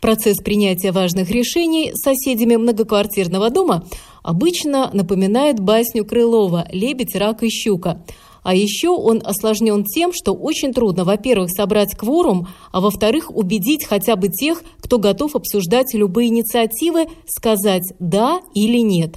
Процесс 0.00 0.38
принятия 0.38 0.92
важных 0.92 1.30
решений 1.30 1.92
соседями 1.94 2.56
многоквартирного 2.56 3.50
дома 3.50 3.86
обычно 4.22 4.90
напоминает 4.92 5.60
басню 5.60 6.04
Крылова 6.04 6.66
«Лебедь, 6.70 7.14
рак 7.14 7.42
и 7.42 7.50
щука». 7.50 8.02
А 8.44 8.54
еще 8.54 8.90
он 8.90 9.22
осложнен 9.24 9.84
тем, 9.84 10.12
что 10.12 10.32
очень 10.32 10.72
трудно, 10.72 11.04
во-первых, 11.04 11.50
собрать 11.50 11.96
кворум, 11.96 12.46
а 12.70 12.80
во-вторых, 12.80 13.34
убедить 13.34 13.84
хотя 13.84 14.14
бы 14.14 14.28
тех, 14.28 14.62
кто 14.80 14.98
готов 14.98 15.34
обсуждать 15.34 15.94
любые 15.94 16.28
инициативы, 16.28 17.06
сказать 17.26 17.94
«да» 17.98 18.40
или 18.54 18.78
«нет». 18.78 19.16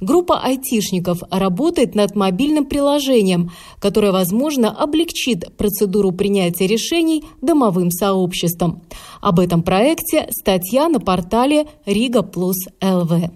Группа 0.00 0.40
айтишников 0.40 1.18
работает 1.28 1.96
над 1.96 2.14
мобильным 2.14 2.66
приложением, 2.66 3.50
которое, 3.80 4.12
возможно, 4.12 4.70
облегчит 4.70 5.56
процедуру 5.56 6.12
принятия 6.12 6.68
решений 6.68 7.24
домовым 7.42 7.90
сообществом. 7.90 8.82
Об 9.20 9.40
этом 9.40 9.62
проекте 9.62 10.28
статья 10.30 10.88
на 10.88 11.00
портале 11.00 11.66
Рига 11.84 12.22
Плюс 12.22 12.56
ЛВ. 12.80 13.30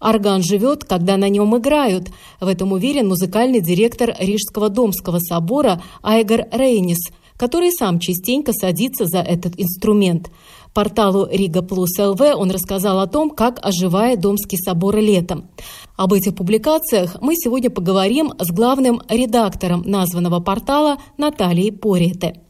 Орган 0.00 0.42
живет, 0.42 0.84
когда 0.84 1.16
на 1.16 1.28
нем 1.28 1.56
играют. 1.56 2.08
В 2.40 2.46
этом 2.46 2.72
уверен 2.72 3.08
музыкальный 3.08 3.60
директор 3.60 4.14
Рижского 4.18 4.68
Домского 4.68 5.18
собора 5.18 5.82
Айгар 6.02 6.46
Рейнис, 6.52 7.10
который 7.36 7.70
сам 7.72 7.98
частенько 7.98 8.52
садится 8.52 9.06
за 9.06 9.18
этот 9.18 9.54
инструмент. 9.58 10.30
Порталу 10.74 11.26
Рига 11.30 11.62
Плюс 11.62 11.98
ЛВ 11.98 12.20
он 12.20 12.50
рассказал 12.50 13.00
о 13.00 13.06
том, 13.06 13.30
как 13.30 13.58
оживает 13.64 14.20
Домский 14.20 14.58
собор 14.58 14.96
летом. 14.96 15.48
Об 15.96 16.12
этих 16.12 16.34
публикациях 16.34 17.16
мы 17.22 17.34
сегодня 17.34 17.70
поговорим 17.70 18.34
с 18.38 18.50
главным 18.50 19.00
редактором 19.08 19.82
названного 19.86 20.40
портала 20.40 20.98
Натальей 21.16 21.72
Порете. 21.72 22.42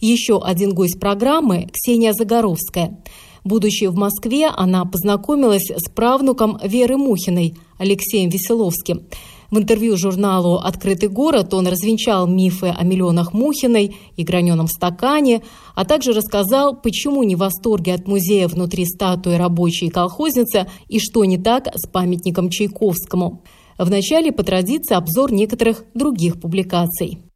Еще 0.00 0.40
один 0.42 0.72
гость 0.72 0.98
программы– 0.98 1.68
Ксения 1.72 2.14
Загоровская– 2.14 2.98
Будучи 3.44 3.84
в 3.84 3.96
Москве, 3.96 4.48
она 4.48 4.84
познакомилась 4.84 5.70
с 5.70 5.90
правнуком 5.90 6.58
Веры 6.62 6.96
Мухиной, 6.96 7.54
Алексеем 7.78 8.30
Веселовским. 8.30 9.02
В 9.50 9.58
интервью 9.58 9.96
журналу 9.96 10.58
«Открытый 10.58 11.08
город» 11.08 11.54
он 11.54 11.66
развенчал 11.66 12.28
мифы 12.28 12.68
о 12.68 12.84
миллионах 12.84 13.32
Мухиной 13.32 13.96
и 14.16 14.22
граненом 14.22 14.68
стакане, 14.68 15.42
а 15.74 15.84
также 15.84 16.12
рассказал, 16.12 16.80
почему 16.80 17.24
не 17.24 17.34
в 17.34 17.40
восторге 17.40 17.94
от 17.94 18.06
музея 18.06 18.46
внутри 18.46 18.84
статуи 18.84 19.34
рабочей 19.34 19.88
колхозницы 19.88 20.66
и 20.88 21.00
что 21.00 21.24
не 21.24 21.36
так 21.36 21.66
с 21.74 21.88
памятником 21.88 22.48
Чайковскому. 22.48 23.42
Вначале 23.76 24.30
по 24.30 24.44
традиции 24.44 24.94
обзор 24.94 25.32
некоторых 25.32 25.84
других 25.94 26.40
публикаций. 26.40 27.29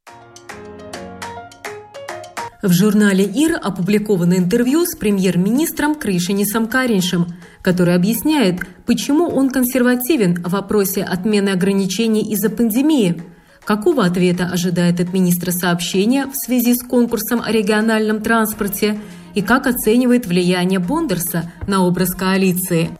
В 2.64 2.72
журнале 2.72 3.26
«Ир» 3.26 3.60
опубликовано 3.62 4.38
интервью 4.38 4.86
с 4.86 4.96
премьер-министром 4.96 5.94
Крышинисом 5.94 6.66
Кариншем, 6.66 7.26
который 7.60 7.94
объясняет, 7.94 8.60
почему 8.86 9.26
он 9.28 9.50
консервативен 9.50 10.42
в 10.42 10.48
вопросе 10.48 11.02
отмены 11.02 11.50
ограничений 11.50 12.22
из-за 12.32 12.48
пандемии. 12.48 13.22
Какого 13.66 14.06
ответа 14.06 14.46
ожидает 14.46 14.98
от 14.98 15.12
министра 15.12 15.50
сообщения 15.50 16.24
в 16.26 16.36
связи 16.36 16.74
с 16.74 16.82
конкурсом 16.82 17.42
о 17.44 17.52
региональном 17.52 18.22
транспорте 18.22 18.98
и 19.34 19.42
как 19.42 19.66
оценивает 19.66 20.24
влияние 20.24 20.78
Бондерса 20.78 21.52
на 21.66 21.84
образ 21.84 22.14
коалиции. 22.14 22.96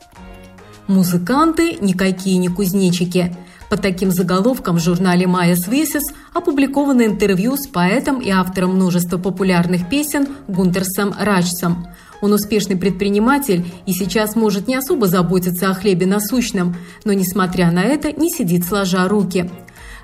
Музыканты 0.85 1.77
никакие 1.81 2.37
не 2.37 2.49
кузнечики– 2.49 3.35
под 3.69 3.81
таким 3.81 4.11
заголовком 4.11 4.77
в 4.77 4.81
журнале 4.81 5.27
«Майя 5.27 5.55
Свесис» 5.55 6.03
опубликовано 6.33 7.05
интервью 7.05 7.57
с 7.57 7.67
поэтом 7.67 8.19
и 8.19 8.29
автором 8.29 8.75
множества 8.75 9.17
популярных 9.17 9.89
песен 9.89 10.27
Гунтерсом 10.47 11.13
Раджсом. 11.19 11.87
Он 12.21 12.33
успешный 12.33 12.77
предприниматель 12.77 13.65
и 13.85 13.93
сейчас 13.93 14.35
может 14.35 14.67
не 14.67 14.75
особо 14.75 15.07
заботиться 15.07 15.69
о 15.69 15.73
хлебе 15.73 16.05
насущном, 16.05 16.75
но, 17.03 17.13
несмотря 17.13 17.71
на 17.71 17.83
это, 17.83 18.11
не 18.11 18.29
сидит 18.29 18.65
сложа 18.65 19.07
руки– 19.07 19.49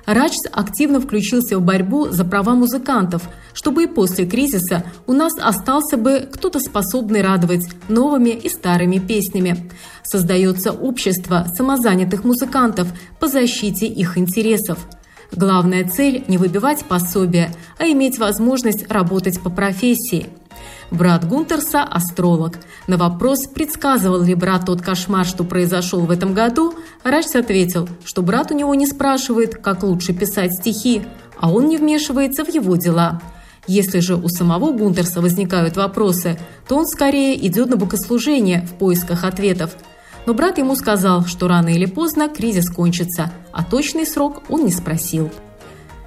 Радж 0.06 0.34
активно 0.50 1.00
включился 1.00 1.58
в 1.58 1.62
борьбу 1.62 2.08
за 2.08 2.24
права 2.24 2.54
музыкантов, 2.54 3.22
чтобы 3.54 3.84
и 3.84 3.86
после 3.86 4.26
кризиса 4.26 4.84
у 5.06 5.12
нас 5.12 5.34
остался 5.38 5.96
бы 5.96 6.28
кто-то 6.32 6.58
способный 6.58 7.22
радовать 7.22 7.68
новыми 7.88 8.30
и 8.30 8.48
старыми 8.48 8.98
песнями. 8.98 9.70
Создается 10.02 10.72
общество 10.72 11.46
самозанятых 11.54 12.24
музыкантов 12.24 12.88
по 13.20 13.28
защите 13.28 13.86
их 13.86 14.18
интересов. 14.18 14.78
Главная 15.30 15.88
цель– 15.88 16.24
не 16.28 16.36
выбивать 16.36 16.84
пособия, 16.84 17.54
а 17.78 17.84
иметь 17.86 18.18
возможность 18.18 18.90
работать 18.90 19.40
по 19.40 19.50
профессии– 19.50 20.26
Брат 20.90 21.26
Гунтерса– 21.26 21.82
астролог. 21.90 22.58
На 22.86 22.96
вопрос, 22.96 23.46
предсказывал 23.46 24.22
ли 24.22 24.34
брат 24.34 24.66
тот 24.66 24.82
кошмар, 24.82 25.24
что 25.24 25.44
произошел 25.44 26.00
в 26.00 26.10
этом 26.10 26.34
году, 26.34 26.74
Рачс 27.04 27.34
ответил, 27.34 27.88
что 28.04 28.22
брат 28.22 28.50
у 28.50 28.54
него 28.54 28.74
не 28.74 28.86
спрашивает, 28.86 29.56
как 29.56 29.82
лучше 29.82 30.12
писать 30.12 30.54
стихи, 30.54 31.02
а 31.38 31.50
он 31.50 31.68
не 31.68 31.76
вмешивается 31.76 32.44
в 32.44 32.48
его 32.48 32.76
дела. 32.76 33.20
Если 33.66 34.00
же 34.00 34.16
у 34.16 34.28
самого 34.28 34.72
Гунтерса 34.72 35.20
возникают 35.20 35.76
вопросы, 35.76 36.38
то 36.68 36.76
он 36.76 36.86
скорее 36.86 37.46
идет 37.46 37.68
на 37.68 37.76
богослужение 37.76 38.62
в 38.62 38.74
поисках 38.74 39.24
ответов. 39.24 39.76
Но 40.26 40.34
брат 40.34 40.58
ему 40.58 40.74
сказал, 40.76 41.24
что 41.26 41.48
рано 41.48 41.68
или 41.68 41.86
поздно 41.86 42.28
кризис 42.28 42.70
кончится, 42.70 43.32
а 43.52 43.64
точный 43.64 44.06
срок 44.06 44.42
он 44.48 44.64
не 44.64 44.72
спросил. 44.72 45.30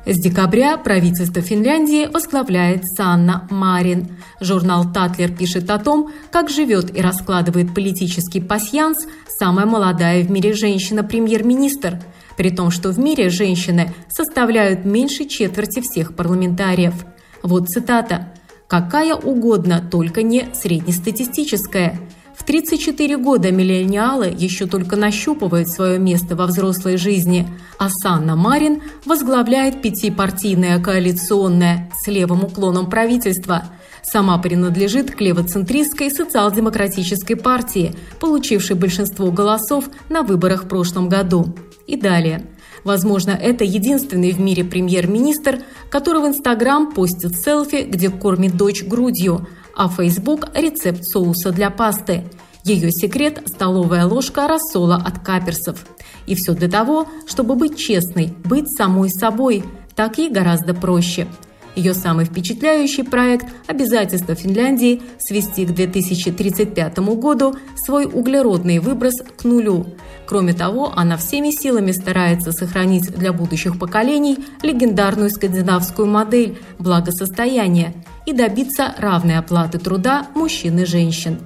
С 0.08 0.20
декабря 0.20 0.78
правительство 0.78 1.42
Финляндии 1.42 2.06
возглавляет 2.06 2.86
Санна 2.86 3.48
Марин. 3.50 4.18
Журнал 4.40 4.86
«Татлер» 4.94 5.32
пишет 5.32 5.72
о 5.72 5.80
том, 5.80 6.12
как 6.30 6.52
живет 6.52 6.96
и 6.96 7.02
раскладывает 7.02 7.74
политический 7.74 8.40
пасьянс 8.40 9.08
самая 9.40 9.66
молодая 9.66 10.24
в 10.24 10.30
мире 10.30 10.54
женщина-премьер-министр, 10.54 12.04
при 12.38 12.52
том, 12.52 12.70
что 12.70 12.90
в 12.90 13.00
мире 13.00 13.30
женщины 13.30 13.96
составляют 14.08 14.86
меньше 14.86 15.26
четверти 15.26 15.82
всех 15.82 16.16
парламентариев. 16.16 16.94
Вот 17.42 17.70
цитата. 17.70 18.32
«Какая 18.68 19.16
угодно, 19.16 19.84
только 19.92 20.22
не 20.22 20.50
среднестатистическая. 20.54 22.00
В 22.46 22.48
34 22.48 23.18
года 23.18 23.52
миллениалы 23.52 24.28
еще 24.28 24.68
только 24.68 24.96
нащупывают 24.96 25.68
свое 25.68 25.98
место 25.98 26.36
во 26.36 26.46
взрослой 26.46 26.96
жизни, 26.96 27.48
а 27.80 27.90
Санна 27.90 28.36
Марин 28.36 28.84
возглавляет 29.04 29.82
пятипартийное 29.82 30.80
коалиционное 30.80 31.92
с 31.96 32.06
левым 32.06 32.44
уклоном 32.44 32.88
правительство. 32.88 33.64
Сама 34.04 34.38
принадлежит 34.38 35.10
к 35.16 35.22
левоцентристской 35.22 36.12
социал-демократической 36.12 37.34
партии, 37.34 37.96
получившей 38.20 38.76
большинство 38.76 39.32
голосов 39.32 39.86
на 40.10 40.22
выборах 40.22 40.66
в 40.66 40.68
прошлом 40.68 41.10
году. 41.10 41.56
И 41.88 41.98
далее. 41.98 42.46
Возможно, 42.84 43.32
это 43.32 43.64
единственный 43.64 44.32
в 44.34 44.40
мире 44.40 44.64
премьер-министр, 44.64 45.64
который 45.90 46.22
в 46.22 46.28
Инстаграм 46.28 46.92
постит 46.92 47.36
селфи, 47.36 47.88
где 47.90 48.12
кормит 48.12 48.56
дочь 48.56 48.84
грудью, 48.84 49.48
а 49.76 49.90
Facebook– 49.90 50.48
рецепт 50.54 51.04
соуса 51.04 51.52
для 51.52 51.72
пасты. 51.72 52.24
Ее 52.66 52.92
секрет– 52.92 53.44
столовая 53.46 54.06
ложка 54.06 54.48
рассола 54.48 54.96
от 54.96 55.20
каперсов. 55.20 55.86
И 56.26 56.34
все 56.34 56.54
для 56.54 56.68
того, 56.68 57.08
чтобы 57.28 57.56
быть 57.56 57.78
честной, 57.78 58.34
быть 58.44 58.70
самой 58.76 59.10
собой. 59.12 59.64
Так 59.96 60.18
ей 60.18 60.32
гораздо 60.32 60.74
проще. 60.74 61.28
Ее 61.76 61.94
самый 61.94 62.26
впечатляющий 62.26 63.04
проект– 63.04 63.46
обязательство 63.68 64.34
Финляндии 64.34 65.02
свести 65.20 65.66
к 65.66 65.76
2035 65.76 66.98
году 67.20 67.56
свой 67.76 68.06
углеродный 68.06 68.80
выброс 68.80 69.22
к 69.22 69.44
нулю. 69.44 69.86
Кроме 70.26 70.54
того, 70.54 70.92
она 70.96 71.18
всеми 71.18 71.52
силами 71.52 71.92
старается 71.92 72.52
сохранить 72.52 73.12
для 73.16 73.32
будущих 73.32 73.78
поколений 73.78 74.40
легендарную 74.64 75.30
скандинавскую 75.30 76.08
модель 76.08 76.58
благосостояния– 76.80 77.94
и 78.26 78.34
добиться 78.34 78.96
равной 78.98 79.38
оплаты 79.38 79.78
труда 79.80 80.28
мужчин 80.34 80.80
и 80.80 80.86
женщин. 80.86 81.40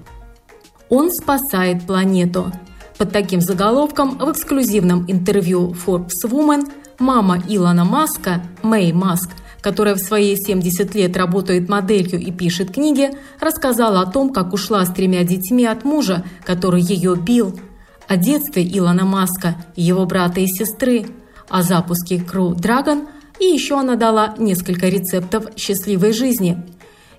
Он 0.89 1.12
спасает 1.12 1.86
планету. 1.86 2.51
Под 2.97 3.12
таким 3.12 3.41
заголовком 3.41 4.18
в 4.18 4.31
эксклюзивном 4.31 5.06
интервью 5.07 5.75
Forbes 5.86 6.25
Woman 6.25 6.69
мама 7.00 7.41
Илона 7.47 7.86
Маска, 7.86 8.44
Мэй 8.62 8.91
Маск, 8.91 9.30
которая 9.62 9.95
в 9.95 10.00
свои 10.00 10.36
70 10.36 10.95
лет 10.95 11.15
работает 11.15 11.69
моделью 11.69 12.19
и 12.19 12.31
пишет 12.31 12.71
книги, 12.71 13.12
рассказала 13.39 14.01
о 14.01 14.06
том, 14.06 14.33
как 14.33 14.53
ушла 14.53 14.86
с 14.86 14.94
тремя 14.94 15.24
детьми 15.24 15.65
от 15.65 15.86
мужа, 15.86 16.25
который 16.44 16.81
ее 16.81 17.15
бил, 17.15 17.59
о 18.07 18.18
детстве 18.18 18.63
Илона 18.63 19.06
Маска, 19.06 19.56
его 19.75 20.06
брата 20.06 20.39
и 20.41 20.47
сестры, 20.47 21.06
о 21.50 21.62
запуске 21.62 22.15
Crew 22.15 22.53
Dragon 22.56 23.07
и 23.39 23.45
еще 23.45 23.80
она 23.80 23.95
дала 23.95 24.36
несколько 24.38 24.88
рецептов 24.88 25.45
счастливой 25.56 26.12
жизни. 26.12 26.57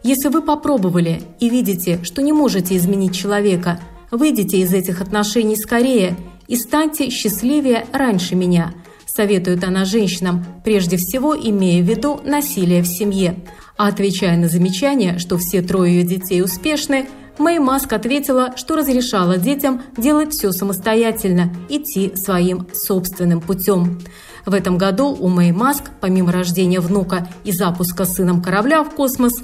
Если 0.03 0.29
вы 0.29 0.41
попробовали 0.41 1.23
и 1.41 1.51
видите, 1.51 2.01
что 2.03 2.23
не 2.23 2.33
можете 2.33 2.77
изменить 2.77 3.15
человека, 3.15 3.81
выйдите 4.11 4.59
из 4.59 4.73
этих 4.73 5.01
отношений 5.01 5.57
скорее 5.57 6.17
и 6.49 6.57
станьте 6.57 7.11
счастливее 7.11 7.87
раньше 7.93 8.35
меня, 8.35 8.73
советует 9.07 9.63
она 9.63 9.85
женщинам, 9.85 10.45
прежде 10.65 10.97
всего 10.97 11.37
имея 11.37 11.83
в 11.83 11.87
виду 11.87 12.21
насилие 12.25 12.83
в 12.83 12.87
семье. 12.87 13.37
А 13.77 13.89
отвечая 13.89 14.39
на 14.39 14.49
замечание, 14.49 15.19
что 15.19 15.37
все 15.37 15.61
трое 15.61 15.97
ее 15.99 16.03
детей 16.05 16.43
успешны, 16.43 17.07
Мэй 17.39 17.59
Маск 17.59 17.93
ответила, 17.93 18.55
что 18.57 18.77
разрешала 18.77 19.39
детям 19.39 19.83
делать 19.97 20.33
все 20.33 20.53
самостоятельно, 20.53 21.51
идти 21.71 22.15
своим 22.15 22.67
собственным 22.75 23.41
путем. 23.41 23.99
В 24.45 24.53
этом 24.53 24.77
году 24.77 25.17
у 25.19 25.29
Мэй 25.29 25.53
Маск, 25.53 25.85
помимо 26.01 26.33
рождения 26.33 26.81
внука 26.81 27.29
и 27.45 27.53
запуска 27.53 28.05
сыном 28.05 28.43
корабля 28.43 28.83
в 28.83 28.91
космос, 28.91 29.43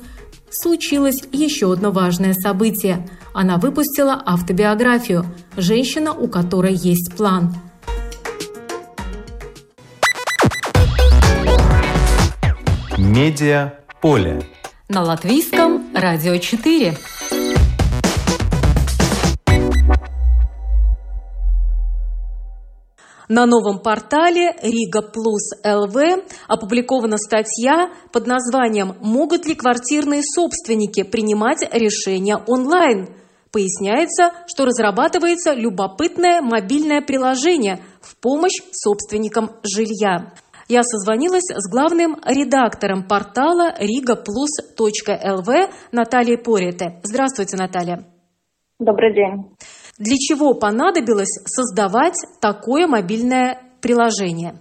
случилось 0.60 1.22
еще 1.32 1.72
одно 1.72 1.90
важное 1.90 2.34
событие. 2.34 3.08
Она 3.34 3.58
выпустила 3.58 4.22
автобиографию 4.24 5.24
«Женщина, 5.56 6.12
у 6.12 6.28
которой 6.28 6.74
есть 6.74 7.14
план». 7.14 7.54
Медиа 12.96 13.74
поле. 14.00 14.42
На 14.88 15.02
латвийском 15.02 15.86
радио 15.94 16.36
4. 16.36 16.96
На 23.28 23.44
новом 23.44 23.80
портале 23.80 24.54
Рига 24.62 25.02
Плюс 25.02 25.50
ЛВ 25.64 26.24
опубликована 26.46 27.16
статья 27.16 27.90
под 28.12 28.26
названием 28.26 28.94
«Могут 29.00 29.46
ли 29.46 29.54
квартирные 29.54 30.22
собственники 30.22 31.02
принимать 31.02 31.62
решения 31.72 32.36
онлайн?». 32.36 33.08
Поясняется, 33.50 34.32
что 34.46 34.64
разрабатывается 34.66 35.54
любопытное 35.54 36.40
мобильное 36.40 37.00
приложение 37.00 37.80
в 38.00 38.16
помощь 38.20 38.60
собственникам 38.70 39.50
жилья. 39.62 40.34
Я 40.68 40.82
созвонилась 40.82 41.48
с 41.48 41.70
главным 41.70 42.16
редактором 42.24 43.06
портала 43.08 43.72
rigaplus.lv 43.80 45.70
Натальей 45.92 46.38
Порете. 46.38 47.00
Здравствуйте, 47.02 47.56
Наталья. 47.56 48.04
Добрый 48.78 49.14
день. 49.14 49.56
Для 49.98 50.16
чего 50.16 50.54
понадобилось 50.54 51.40
создавать 51.46 52.16
такое 52.40 52.86
мобильное 52.86 53.58
приложение? 53.80 54.54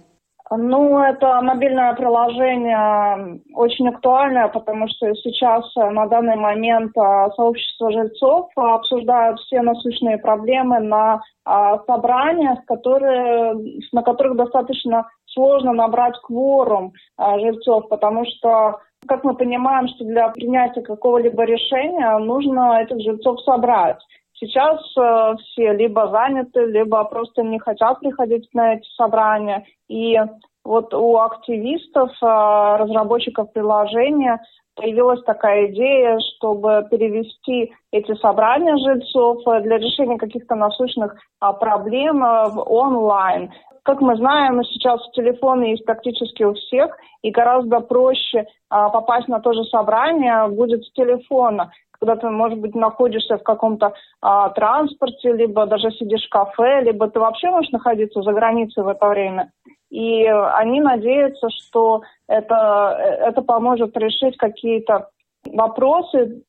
Ну, 0.48 1.00
это 1.00 1.40
мобильное 1.42 1.92
приложение 1.94 3.40
очень 3.52 3.88
актуальное, 3.88 4.46
потому 4.46 4.86
что 4.88 5.12
сейчас 5.14 5.64
э, 5.76 5.90
на 5.90 6.06
данный 6.06 6.36
момент 6.36 6.96
э, 6.96 7.30
сообщество 7.34 7.90
жильцов 7.90 8.46
обсуждают 8.54 9.40
все 9.40 9.60
насущные 9.60 10.18
проблемы 10.18 10.78
на 10.78 11.16
э, 11.16 11.50
собраниях, 11.86 12.64
которые, 12.64 13.54
на 13.90 14.02
которых 14.02 14.36
достаточно 14.36 15.08
сложно 15.26 15.72
набрать 15.72 16.14
кворум 16.22 16.92
жильцов, 17.18 17.88
потому 17.88 18.24
что 18.24 18.78
как 19.06 19.24
мы 19.24 19.34
понимаем, 19.34 19.88
что 19.88 20.04
для 20.04 20.28
принятия 20.28 20.82
какого-либо 20.82 21.44
решения 21.44 22.16
нужно 22.18 22.80
этих 22.80 23.00
жильцов 23.00 23.40
собрать. 23.42 23.98
Сейчас 24.38 24.80
э, 24.98 25.34
все 25.38 25.72
либо 25.72 26.08
заняты, 26.08 26.66
либо 26.66 27.02
просто 27.04 27.42
не 27.42 27.58
хотят 27.58 28.00
приходить 28.00 28.48
на 28.52 28.74
эти 28.74 28.86
собрания. 28.94 29.64
И 29.88 30.18
вот 30.64 30.92
у 30.92 31.16
активистов, 31.18 32.10
э, 32.22 32.26
разработчиков 32.26 33.52
приложения 33.52 34.40
появилась 34.76 35.22
такая 35.24 35.68
идея, 35.68 36.18
чтобы 36.36 36.86
перевести 36.90 37.72
эти 37.92 38.14
собрания 38.16 38.76
жильцов 38.76 39.38
э, 39.46 39.60
для 39.62 39.78
решения 39.78 40.18
каких-то 40.18 40.54
насущных 40.54 41.16
а, 41.40 41.52
проблем 41.54 42.22
э, 42.22 42.50
в 42.50 42.70
онлайн. 42.70 43.50
Как 43.84 44.00
мы 44.00 44.16
знаем, 44.16 44.62
сейчас 44.64 45.00
телефоны 45.12 45.64
есть 45.64 45.84
практически 45.84 46.42
у 46.42 46.54
всех, 46.54 46.96
и 47.22 47.30
гораздо 47.30 47.80
проще 47.80 48.46
а, 48.68 48.90
попасть 48.90 49.28
на 49.28 49.40
то 49.40 49.52
же 49.52 49.64
собрание 49.64 50.48
будет 50.48 50.84
с 50.84 50.92
телефона, 50.92 51.70
когда 52.00 52.16
ты, 52.16 52.28
может 52.28 52.58
быть, 52.58 52.74
находишься 52.74 53.38
в 53.38 53.42
каком-то 53.42 53.94
а, 54.20 54.50
транспорте, 54.50 55.32
либо 55.32 55.66
даже 55.66 55.90
сидишь 55.92 56.26
в 56.26 56.30
кафе, 56.30 56.82
либо 56.82 57.08
ты 57.08 57.20
вообще 57.20 57.50
можешь 57.50 57.72
находиться 57.72 58.22
за 58.22 58.32
границей 58.32 58.82
в 58.82 58.88
это 58.88 59.08
время. 59.08 59.52
И 59.90 60.24
они 60.24 60.80
надеются, 60.80 61.48
что 61.50 62.02
это, 62.28 62.98
это 63.20 63.42
поможет 63.42 63.96
решить 63.96 64.36
какие-то 64.36 65.08
вопросы, 65.52 66.42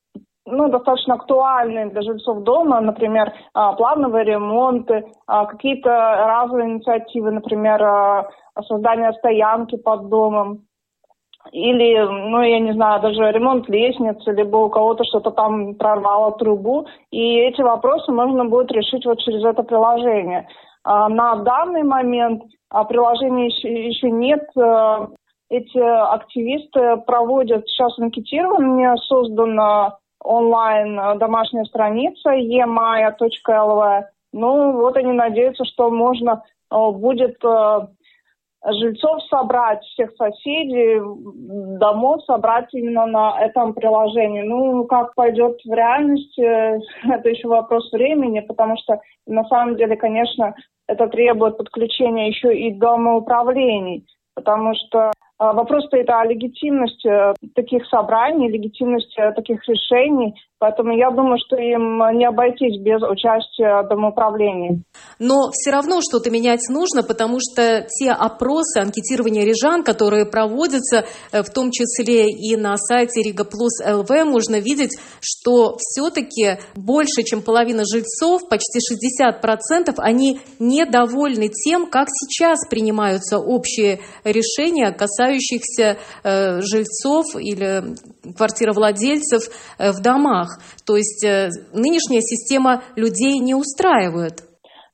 ну, 0.47 0.69
достаточно 0.69 1.15
актуальные 1.15 1.87
для 1.87 2.01
жильцов 2.01 2.43
дома, 2.43 2.79
например, 2.79 3.33
а, 3.53 3.73
плановые 3.73 4.23
ремонты, 4.23 5.05
а, 5.27 5.45
какие-то 5.45 5.89
разовые 5.89 6.69
инициативы, 6.69 7.31
например, 7.31 7.83
а, 7.83 8.29
создание 8.67 9.11
стоянки 9.13 9.75
под 9.75 10.07
домом, 10.09 10.61
или, 11.51 11.99
ну, 11.99 12.41
я 12.41 12.59
не 12.59 12.73
знаю, 12.73 13.01
даже 13.01 13.31
ремонт 13.31 13.67
лестницы, 13.69 14.31
либо 14.31 14.57
у 14.57 14.69
кого-то 14.69 15.03
что-то 15.03 15.31
там 15.31 15.75
прорвало 15.75 16.37
трубу, 16.37 16.87
и 17.11 17.39
эти 17.39 17.61
вопросы 17.61 18.11
можно 18.11 18.45
будет 18.45 18.71
решить 18.71 19.05
вот 19.05 19.19
через 19.19 19.43
это 19.43 19.63
приложение. 19.63 20.47
На 20.85 21.35
данный 21.35 21.83
момент 21.83 22.43
приложения 22.87 23.47
еще, 23.47 23.87
еще 23.87 24.09
нет, 24.09 24.47
эти 25.49 25.77
активисты 25.77 26.97
проводят 27.05 27.67
сейчас 27.67 27.97
анкетирование, 27.99 28.95
создано 28.97 29.97
онлайн 30.23 30.99
э, 30.99 31.17
домашняя 31.17 31.63
страница 31.65 32.31
emaya.lv. 32.31 34.03
Ну, 34.33 34.71
вот 34.73 34.97
они 34.97 35.13
надеются, 35.13 35.63
что 35.65 35.89
можно 35.89 36.43
э, 36.71 36.91
будет 36.91 37.37
э, 37.43 37.87
жильцов 38.73 39.23
собрать, 39.29 39.83
всех 39.83 40.11
соседей, 40.17 40.99
домов 41.77 42.23
собрать 42.25 42.73
именно 42.73 43.05
на 43.05 43.41
этом 43.41 43.73
приложении. 43.73 44.41
Ну, 44.41 44.85
как 44.85 45.15
пойдет 45.15 45.59
в 45.63 45.73
реальности, 45.73 46.41
это 47.11 47.29
еще 47.29 47.47
вопрос 47.47 47.91
времени, 47.91 48.41
потому 48.41 48.77
что 48.77 48.99
на 49.25 49.45
самом 49.45 49.75
деле, 49.75 49.95
конечно, 49.95 50.55
это 50.87 51.07
требует 51.07 51.57
подключения 51.57 52.27
еще 52.27 52.55
и 52.57 52.73
домоуправлений, 52.73 54.05
потому 54.35 54.73
что 54.75 55.11
вопрос 55.39 55.85
стоит 55.85 56.09
о 56.09 56.25
легитимности 56.25 57.07
э, 57.07 57.33
таких 57.53 57.85
собраний, 57.87 58.49
легитимности 58.49 59.19
э, 59.19 59.33
таких 59.33 59.59
решений. 59.67 60.33
Поэтому 60.59 60.97
я 60.97 61.11
думаю, 61.11 61.37
что 61.45 61.55
им 61.55 61.99
не 62.17 62.25
обойтись 62.25 62.81
без 62.81 62.99
участия 63.03 63.87
домоуправлений. 63.87 64.81
Но 65.19 65.51
все 65.51 65.69
равно 65.69 65.99
что-то 66.01 66.31
менять 66.31 66.61
нужно, 66.71 67.03
потому 67.03 67.37
что 67.39 67.85
те 67.87 68.11
опросы, 68.11 68.79
анкетирование 68.79 69.45
рижан, 69.45 69.83
которые 69.83 70.25
проводятся, 70.25 71.05
э, 71.31 71.43
в 71.43 71.53
том 71.53 71.69
числе 71.69 72.25
и 72.31 72.55
на 72.55 72.75
сайте 72.77 73.21
Рига 73.21 73.43
Плюс 73.43 73.77
ЛВ, 73.85 74.09
можно 74.25 74.59
видеть, 74.59 74.97
что 75.21 75.77
все-таки 75.77 76.57
больше, 76.75 77.21
чем 77.23 77.43
половина 77.43 77.83
жильцов, 77.85 78.49
почти 78.49 78.79
60%, 78.79 79.93
они 79.97 80.39
недовольны 80.57 81.49
тем, 81.49 81.87
как 81.87 82.07
сейчас 82.09 82.67
принимаются 82.67 83.37
общие 83.37 83.99
решения, 84.23 84.91
касающихся 84.91 85.26
э, 85.33 86.61
жильцов 86.61 87.25
или 87.39 87.95
квартировладельцев 88.35 89.43
э, 89.77 89.91
в 89.91 90.01
домах. 90.01 90.59
То 90.85 90.95
есть 90.95 91.23
э, 91.25 91.49
нынешняя 91.73 92.21
система 92.21 92.81
людей 92.95 93.39
не 93.39 93.55
устраивает. 93.55 94.43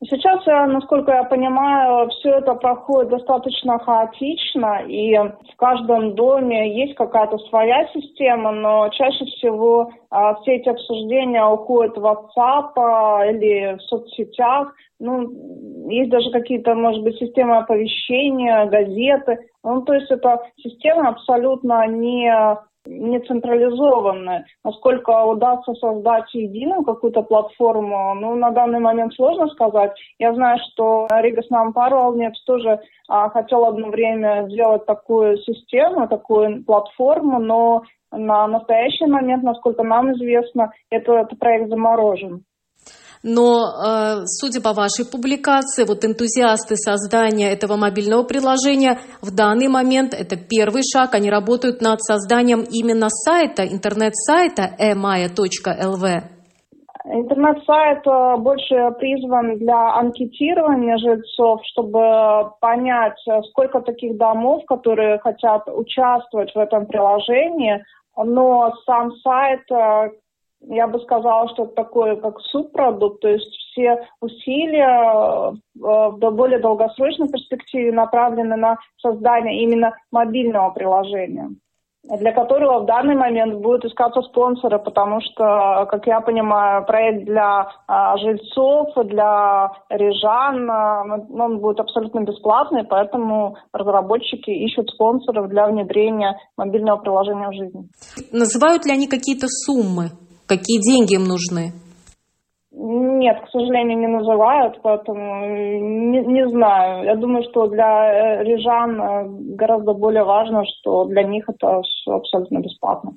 Сейчас, 0.10 0.46
насколько 0.46 1.14
я 1.14 1.24
понимаю, 1.24 2.10
все 2.10 2.32
это 2.32 2.56
проходит 2.56 3.10
достаточно 3.10 3.80
хаотично, 3.80 4.84
и 4.86 5.16
в 5.18 5.56
каждом 5.56 6.14
доме 6.16 6.78
есть 6.78 6.96
какая-то 6.96 7.38
своя 7.50 7.88
система, 7.94 8.52
но 8.52 8.90
чаще 8.90 9.24
всего 9.24 9.92
все 10.42 10.56
эти 10.56 10.68
обсуждения 10.68 11.46
уходят 11.46 11.96
в 11.96 12.06
WhatsApp 12.06 12.74
или 13.30 13.78
в 13.78 13.82
соцсетях. 13.84 14.74
Ну, 15.00 15.90
есть 15.90 16.10
даже 16.10 16.32
какие-то, 16.32 16.76
может 16.76 17.02
быть, 17.04 17.18
системы 17.18 17.58
оповещения, 17.58 18.66
газеты. 18.66 19.38
Ну, 19.64 19.82
то 19.82 19.94
есть 19.94 20.12
это 20.12 20.42
система 20.58 21.10
абсолютно 21.10 21.88
не 21.88 22.32
не 22.86 23.20
централизованы. 23.22 24.46
Насколько 24.64 25.24
удастся 25.24 25.74
создать 25.76 26.34
единую 26.34 26.84
какую-то 26.84 27.22
платформу, 27.22 28.14
ну, 28.16 28.36
на 28.36 28.52
данный 28.52 28.80
момент 28.80 29.14
сложно 29.14 29.48
сказать. 29.48 29.92
Я 30.20 30.34
знаю, 30.34 30.58
что 30.72 31.08
Рига 31.12 31.42
Снампарвалнец 31.44 32.42
тоже 32.44 32.80
а, 33.08 33.30
хотел 33.30 33.66
одно 33.66 33.90
время 33.90 34.48
сделать 34.50 34.86
такую 34.86 35.38
систему, 35.38 36.08
такую 36.08 36.64
платформу, 36.66 37.40
но 37.40 37.84
на 38.12 38.48
настоящий 38.48 39.06
момент, 39.06 39.44
насколько 39.44 39.84
нам 39.84 40.12
известно, 40.14 40.72
это, 40.90 41.14
этот 41.14 41.40
проект 41.40 41.70
заморожен. 41.70 42.44
Но, 43.24 43.64
э, 43.64 44.26
судя 44.26 44.62
по 44.62 44.74
вашей 44.74 45.06
публикации, 45.10 45.86
вот 45.88 46.04
энтузиасты 46.04 46.76
создания 46.76 47.54
этого 47.54 47.78
мобильного 47.78 48.24
приложения 48.24 49.00
в 49.22 49.34
данный 49.34 49.70
момент 49.70 50.14
это 50.14 50.36
первый 50.36 50.84
шаг. 50.84 51.16
Они 51.16 51.30
работают 51.30 51.82
над 51.82 52.02
созданием 52.02 52.66
именно 52.70 53.08
сайта, 53.10 53.64
интернет-сайта 53.64 54.76
emaya.lv. 54.78 56.34
Интернет-сайт 57.06 58.06
э, 58.06 58.38
больше 58.42 58.92
призван 59.00 59.58
для 59.58 59.96
анкетирования 59.96 60.98
жильцов, 60.98 61.62
чтобы 61.72 62.52
понять, 62.60 63.20
сколько 63.52 63.80
таких 63.80 64.18
домов, 64.18 64.64
которые 64.68 65.20
хотят 65.20 65.64
участвовать 65.68 66.54
в 66.54 66.60
этом 66.60 66.88
приложении, 66.88 67.84
но 68.18 68.74
сам 68.86 69.12
сайт 69.24 69.62
э, 69.72 70.12
я 70.68 70.88
бы 70.88 71.00
сказала, 71.00 71.50
что 71.50 71.64
это 71.64 71.76
такое 71.76 72.16
как 72.16 72.40
субпродукт, 72.40 73.22
то 73.22 73.30
есть 73.30 73.52
все 73.72 74.08
усилия 74.22 75.52
э, 75.52 75.52
в 75.76 76.32
более 76.32 76.60
долгосрочной 76.60 77.30
перспективе 77.30 77.92
направлены 77.92 78.56
на 78.56 78.78
создание 79.02 79.64
именно 79.64 79.96
мобильного 80.12 80.72
приложения 80.72 81.50
для 82.04 82.34
которого 82.34 82.82
в 82.82 82.86
данный 82.86 83.16
момент 83.16 83.56
будут 83.62 83.86
искаться 83.86 84.22
спонсоры, 84.24 84.78
потому 84.78 85.22
что, 85.22 85.88
как 85.90 86.06
я 86.06 86.20
понимаю, 86.20 86.86
проект 86.86 87.26
для 87.26 87.70
а, 87.88 88.18
жильцов, 88.18 88.90
для 89.08 89.72
рижан, 89.90 90.70
а, 90.70 91.04
он 91.30 91.60
будет 91.60 91.80
абсолютно 91.80 92.22
бесплатный, 92.22 92.84
поэтому 92.84 93.56
разработчики 93.72 94.50
ищут 94.50 94.90
спонсоров 94.90 95.48
для 95.48 95.68
внедрения 95.68 96.38
мобильного 96.58 96.98
приложения 96.98 97.48
в 97.48 97.54
жизнь. 97.54 97.90
Называют 98.32 98.86
ли 98.86 98.92
они 98.92 99.08
какие-то 99.08 99.48
суммы? 99.48 100.12
Какие 100.54 100.80
деньги 100.80 101.16
им 101.16 101.24
нужны? 101.24 101.74
Нет, 102.72 103.38
к 103.46 103.50
сожалению, 103.50 103.98
не 103.98 104.08
называют, 104.08 104.80
поэтому 104.84 105.48
не, 106.12 106.20
не 106.20 106.48
знаю. 106.50 107.06
Я 107.06 107.16
думаю, 107.16 107.44
что 107.50 107.68
для 107.68 108.40
э, 108.40 108.44
рижан 108.44 109.02
э, 109.02 109.56
гораздо 109.56 109.94
более 109.94 110.24
важно, 110.24 110.64
что 110.66 111.06
для 111.06 111.24
них 111.24 111.46
это 111.48 111.82
все 111.82 112.12
абсолютно 112.12 112.60
бесплатно. 112.60 113.14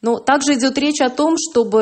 Но 0.00 0.18
также 0.18 0.54
идет 0.54 0.78
речь 0.78 1.00
о 1.00 1.10
том, 1.10 1.34
чтобы 1.36 1.80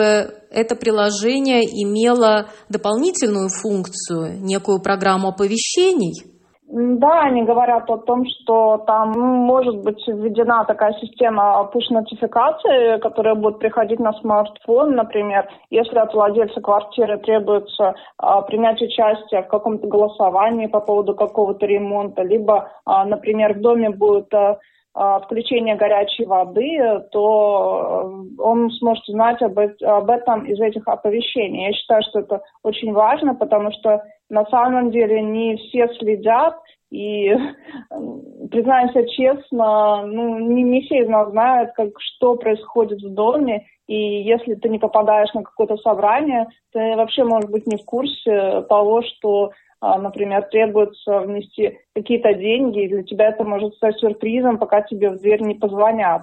это 0.50 0.75
приложение 0.75 1.61
имело 1.64 2.47
дополнительную 2.71 3.49
функцию, 3.50 4.40
некую 4.40 4.80
программу 4.80 5.28
оповещений– 5.28 6.14
да, 6.71 7.23
они 7.23 7.45
говорят 7.45 7.89
о 7.89 7.97
том, 7.97 8.27
что 8.27 8.85
там 8.87 9.13
может 9.19 9.79
быть 9.79 10.07
введена 10.07 10.67
такая 10.67 10.93
система 11.01 11.71
push-нотификации, 11.73 12.99
которая 12.99 13.35
будет 13.35 13.59
приходить 13.59 13.99
на 13.99 14.13
смартфон, 14.13 14.95
например, 14.95 15.49
если 15.71 15.97
от 15.99 16.13
владельца 16.13 16.61
квартиры 16.61 17.19
требуется 17.19 17.95
а, 18.19 18.43
принять 18.43 18.83
участие 18.83 19.45
в 19.45 19.49
каком-то 19.49 19.87
голосовании 19.87 20.67
по 20.67 20.81
поводу 20.81 21.15
какого-то 21.15 21.65
ремонта, 21.65 22.23
либо, 22.23 22.71
а, 22.85 23.07
например, 23.07 23.55
в 23.55 23.61
доме 23.63 23.89
будет 23.89 24.33
а, 24.35 24.59
отключение 24.99 25.76
горячей 25.76 26.25
воды, 26.26 26.78
то 27.12 28.25
он 28.38 28.71
сможет 28.73 29.09
узнать 29.09 29.40
об, 29.43 29.59
об 29.59 30.11
этом 30.11 30.45
из 30.45 30.61
этих 30.61 30.87
оповещений. 30.87 31.67
Я 31.67 31.73
считаю, 31.73 32.02
что 32.02 32.21
это 32.21 32.43
очень 32.62 32.93
важно, 32.93 33.35
потому 33.35 33.71
что 33.73 34.02
на 34.28 34.45
самом 34.47 34.90
деле 34.90 35.23
не 35.23 35.57
все 35.57 35.88
следят, 35.99 36.57
и, 36.90 37.31
признаемся 38.50 39.07
честно, 39.09 40.07
ну, 40.07 40.38
не, 40.38 40.62
не 40.62 40.83
все 40.83 41.00
из 41.00 41.09
нас 41.09 41.31
знают, 41.31 41.73
как, 41.76 41.90
что 41.99 42.37
происходит 42.37 43.00
в 43.00 43.14
доме, 43.14 43.67
и 43.87 44.23
если 44.23 44.55
ты 44.55 44.69
не 44.69 44.78
попадаешь 44.78 45.33
на 45.33 45.43
какое-то 45.43 45.76
собрание, 45.78 46.47
ты 46.73 46.97
вообще, 46.97 47.25
может 47.25 47.50
быть, 47.50 47.67
не 47.67 47.76
в 47.76 47.85
курсе 47.85 48.62
того, 48.69 49.02
что, 49.02 49.47
а, 49.47 49.52
например, 49.81 50.43
требуется 50.51 51.21
внести 51.21 51.79
какие-то 51.95 52.35
деньги, 52.35 52.85
и 52.85 52.89
для 52.89 53.03
тебя 53.03 53.29
это 53.29 53.45
может 53.45 53.75
стать 53.75 53.99
сюрпризом, 53.99 54.59
пока 54.59 54.83
тебе 54.83 55.11
в 55.11 55.19
дверь 55.19 55.43
не 55.43 55.55
позвонят. 55.55 56.23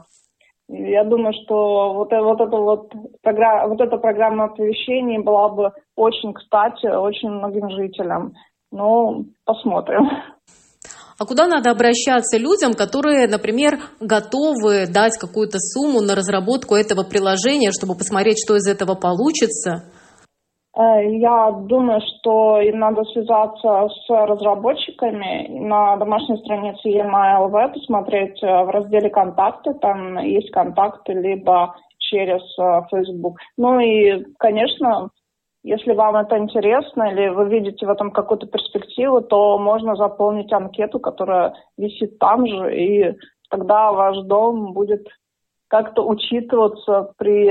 Я 0.68 1.04
думаю, 1.04 1.34
что 1.44 1.94
вот, 1.94 2.12
э, 2.12 2.22
вот, 2.22 2.42
это 2.42 2.58
вот, 2.58 2.92
программа, 3.22 3.68
вот 3.68 3.80
эта 3.82 3.98
программа 3.98 4.46
оповещений 4.46 5.20
была 5.20 5.50
бы 5.50 5.72
очень 5.96 6.34
кстати 6.34 6.88
очень 6.88 7.30
многим 7.30 7.70
жителям. 7.70 8.34
Ну, 8.72 9.26
посмотрим. 9.46 10.10
А 11.18 11.26
куда 11.26 11.48
надо 11.48 11.72
обращаться 11.72 12.38
людям, 12.38 12.74
которые, 12.74 13.28
например, 13.28 13.80
готовы 14.02 14.86
дать 14.88 15.18
какую-то 15.18 15.60
сумму 15.60 16.02
на 16.02 16.14
разработку 16.14 16.76
этого 16.76 17.04
приложения, 17.04 17.72
чтобы 17.72 17.96
посмотреть, 17.96 18.44
что 18.44 18.56
из 18.58 18.68
этого 18.68 18.96
получится? 18.96 19.86
Э, 20.76 21.06
я 21.18 21.52
думаю, 21.52 22.02
что 22.02 22.60
им 22.60 22.80
надо 22.80 23.04
связаться 23.06 23.88
с 23.90 24.10
разработчиками 24.10 25.48
на 25.50 25.96
домашней 25.98 26.38
странице 26.38 26.90
EMI.LV, 26.90 27.74
посмотреть 27.74 28.44
э, 28.44 28.64
в 28.64 28.70
разделе 28.70 29.10
«Контакты», 29.10 29.74
там 29.76 30.18
есть 30.20 30.52
контакты, 30.52 31.14
либо 31.14 31.76
через 32.00 32.42
э, 32.60 32.82
Facebook. 32.92 33.40
Ну 33.58 33.80
и, 33.80 34.26
конечно, 34.38 35.10
если 35.64 35.94
вам 35.94 36.18
это 36.18 36.38
интересно 36.38 37.04
или 37.04 37.30
вы 37.30 37.50
видите 37.50 37.86
в 37.86 37.90
этом 37.90 38.12
какую-то 38.12 38.48
перспективу, 38.48 39.22
то 39.22 39.58
можно 39.58 39.96
заполнить 39.96 40.52
анкету, 40.52 41.00
которая 41.00 41.54
висит 41.78 42.20
там 42.20 42.46
же, 42.46 42.76
и 42.76 43.16
тогда 43.50 43.92
ваш 43.92 44.18
дом 44.26 44.74
будет 44.74 45.08
как-то 45.68 46.06
учитываться 46.06 47.14
при, 47.18 47.48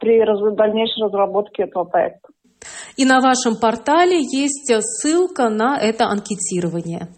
при 0.00 0.50
дальнейшей 0.54 1.04
разработке 1.04 1.62
этого 1.62 1.84
проекта. 1.84 2.28
И 2.96 3.04
на 3.04 3.20
вашем 3.20 3.56
портале 3.60 4.18
есть 4.18 4.72
ссылка 4.72 5.48
на 5.48 5.78
это 5.78 6.06
анкетирование. 6.06 7.08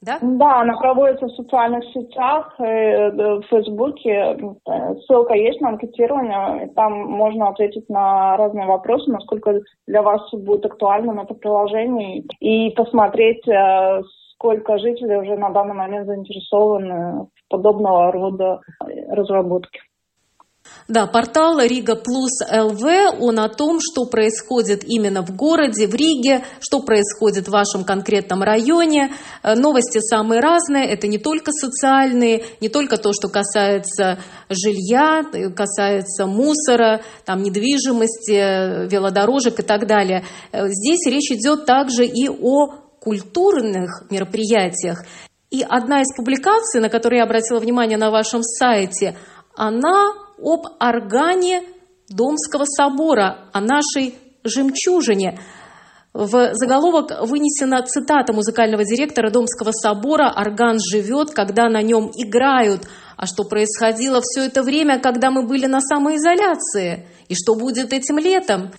Да? 0.00 0.18
да, 0.22 0.60
она 0.60 0.76
проводится 0.78 1.26
в 1.26 1.34
социальных 1.34 1.82
сетях, 1.92 2.54
э, 2.60 3.10
в 3.10 3.42
Фейсбуке. 3.50 4.36
Ссылка 5.06 5.34
есть 5.34 5.60
на 5.60 5.70
анкетирование. 5.70 6.68
Там 6.76 6.92
можно 6.92 7.48
ответить 7.48 7.88
на 7.88 8.36
разные 8.36 8.66
вопросы, 8.66 9.10
насколько 9.10 9.60
для 9.88 10.02
вас 10.02 10.22
будет 10.32 10.64
актуальным 10.66 11.18
это 11.18 11.34
приложение. 11.34 12.22
И 12.38 12.70
посмотреть, 12.76 13.46
э, 13.48 14.02
сколько 14.34 14.78
жителей 14.78 15.16
уже 15.16 15.36
на 15.36 15.50
данный 15.50 15.74
момент 15.74 16.06
заинтересованы 16.06 17.24
в 17.24 17.50
подобного 17.50 18.12
рода 18.12 18.60
разработке. 19.08 19.80
Да, 20.88 21.06
портал 21.06 21.60
Рига 21.60 21.96
Плюс 21.96 22.40
ЛВ, 22.50 23.20
он 23.20 23.38
о 23.40 23.50
том, 23.50 23.78
что 23.78 24.06
происходит 24.06 24.84
именно 24.84 25.20
в 25.20 25.36
городе, 25.36 25.86
в 25.86 25.94
Риге, 25.94 26.44
что 26.60 26.80
происходит 26.80 27.46
в 27.46 27.50
вашем 27.50 27.84
конкретном 27.84 28.42
районе. 28.42 29.12
Э, 29.42 29.54
новости 29.54 29.98
самые 29.98 30.40
разные, 30.40 30.86
это 30.86 31.06
не 31.06 31.18
только 31.18 31.52
социальные, 31.52 32.46
не 32.62 32.70
только 32.70 32.96
то, 32.96 33.12
что 33.12 33.28
касается 33.28 34.18
жилья, 34.48 35.26
э, 35.30 35.50
касается 35.50 36.24
мусора, 36.24 37.02
там, 37.26 37.42
недвижимости, 37.42 38.88
велодорожек 38.88 39.60
и 39.60 39.62
так 39.62 39.86
далее. 39.86 40.24
Э, 40.52 40.68
здесь 40.68 41.06
речь 41.06 41.30
идет 41.32 41.66
также 41.66 42.06
и 42.06 42.30
о 42.30 42.68
культурных 42.98 44.04
мероприятиях. 44.08 45.04
И 45.50 45.62
одна 45.62 46.00
из 46.00 46.16
публикаций, 46.16 46.80
на 46.80 46.88
которую 46.88 47.18
я 47.18 47.24
обратила 47.24 47.58
внимание 47.58 47.98
на 47.98 48.10
вашем 48.10 48.42
сайте, 48.42 49.16
она 49.54 50.14
об 50.42 50.66
органе 50.80 51.62
Домского 52.08 52.64
собора, 52.64 53.50
о 53.52 53.60
нашей 53.60 54.14
жемчужине. 54.44 55.38
В 56.14 56.54
заголовок 56.54 57.10
вынесена 57.28 57.82
цитата 57.82 58.32
музыкального 58.32 58.84
директора 58.84 59.30
Домского 59.30 59.72
собора 59.72 60.32
«Орган 60.34 60.78
живет, 60.80 61.30
когда 61.32 61.68
на 61.68 61.82
нем 61.82 62.10
играют». 62.16 62.88
А 63.16 63.26
что 63.26 63.44
происходило 63.44 64.20
все 64.22 64.46
это 64.46 64.62
время, 64.62 65.00
когда 65.00 65.30
мы 65.30 65.46
были 65.46 65.66
на 65.66 65.80
самоизоляции? 65.80 67.06
И 67.28 67.34
что 67.34 67.54
будет 67.54 67.92
этим 67.92 68.18
летом? 68.18 68.70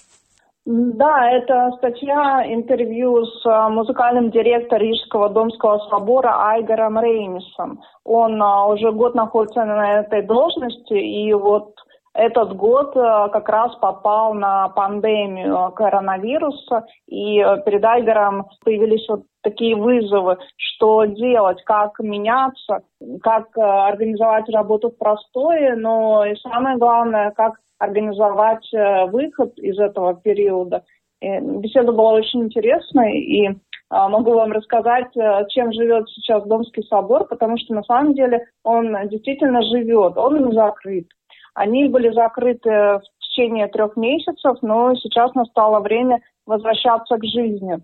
Да, 0.72 1.32
это 1.32 1.72
статья, 1.78 2.44
интервью 2.46 3.26
с 3.26 3.44
а, 3.44 3.70
музыкальным 3.70 4.30
директором 4.30 4.84
Рижского 4.84 5.28
Домского 5.28 5.80
собора 5.90 6.52
Айгаром 6.52 7.00
Рейнисом. 7.00 7.82
Он 8.04 8.40
а, 8.40 8.68
уже 8.68 8.92
год 8.92 9.16
находится 9.16 9.66
на 9.66 10.02
этой 10.02 10.22
должности, 10.22 10.94
и 10.94 11.34
вот 11.34 11.74
этот 12.14 12.56
год 12.56 12.96
э, 12.96 13.30
как 13.32 13.50
раз 13.50 13.76
попал 13.78 14.34
на 14.34 14.68
пандемию 14.70 15.72
коронавируса, 15.72 16.86
и 17.08 17.40
перед 17.66 17.84
Айгером 17.84 18.46
появились 18.64 19.08
вот 19.10 19.24
такие 19.42 19.76
вызовы, 19.76 20.38
что 20.58 21.06
делать, 21.06 21.64
как 21.64 22.00
меняться, 22.00 22.84
как 23.22 23.58
э, 23.58 23.62
организовать 23.62 24.50
работу 24.50 24.90
в 24.90 24.98
простое, 24.98 25.76
но 25.76 26.26
и 26.26 26.36
самое 26.38 26.78
главное, 26.78 27.32
как 27.32 27.54
организовать 27.78 28.70
выход 29.10 29.58
из 29.58 29.80
этого 29.80 30.14
периода. 30.14 30.84
Беседа 31.22 31.94
была 31.94 32.12
очень 32.12 32.44
интересной, 32.44 33.22
и 33.22 33.50
могу 33.90 34.34
вам 34.34 34.52
рассказать, 34.52 35.08
чем 35.48 35.72
живет 35.72 36.10
сейчас 36.10 36.44
Домский 36.44 36.84
собор, 36.84 37.26
потому 37.28 37.58
что 37.58 37.74
на 37.74 37.84
самом 37.84 38.16
деле 38.16 38.48
он 38.66 38.94
действительно 39.08 39.62
живет, 39.62 40.18
он 40.18 40.52
закрыт. 40.52 41.08
Они 41.54 41.88
были 41.88 42.10
закрыты 42.12 42.70
в 42.70 43.02
течение 43.20 43.68
трех 43.68 43.96
месяцев, 43.96 44.58
но 44.62 44.94
сейчас 44.96 45.34
настало 45.34 45.80
время 45.80 46.20
возвращаться 46.46 47.18
к 47.18 47.24
жизни. 47.24 47.80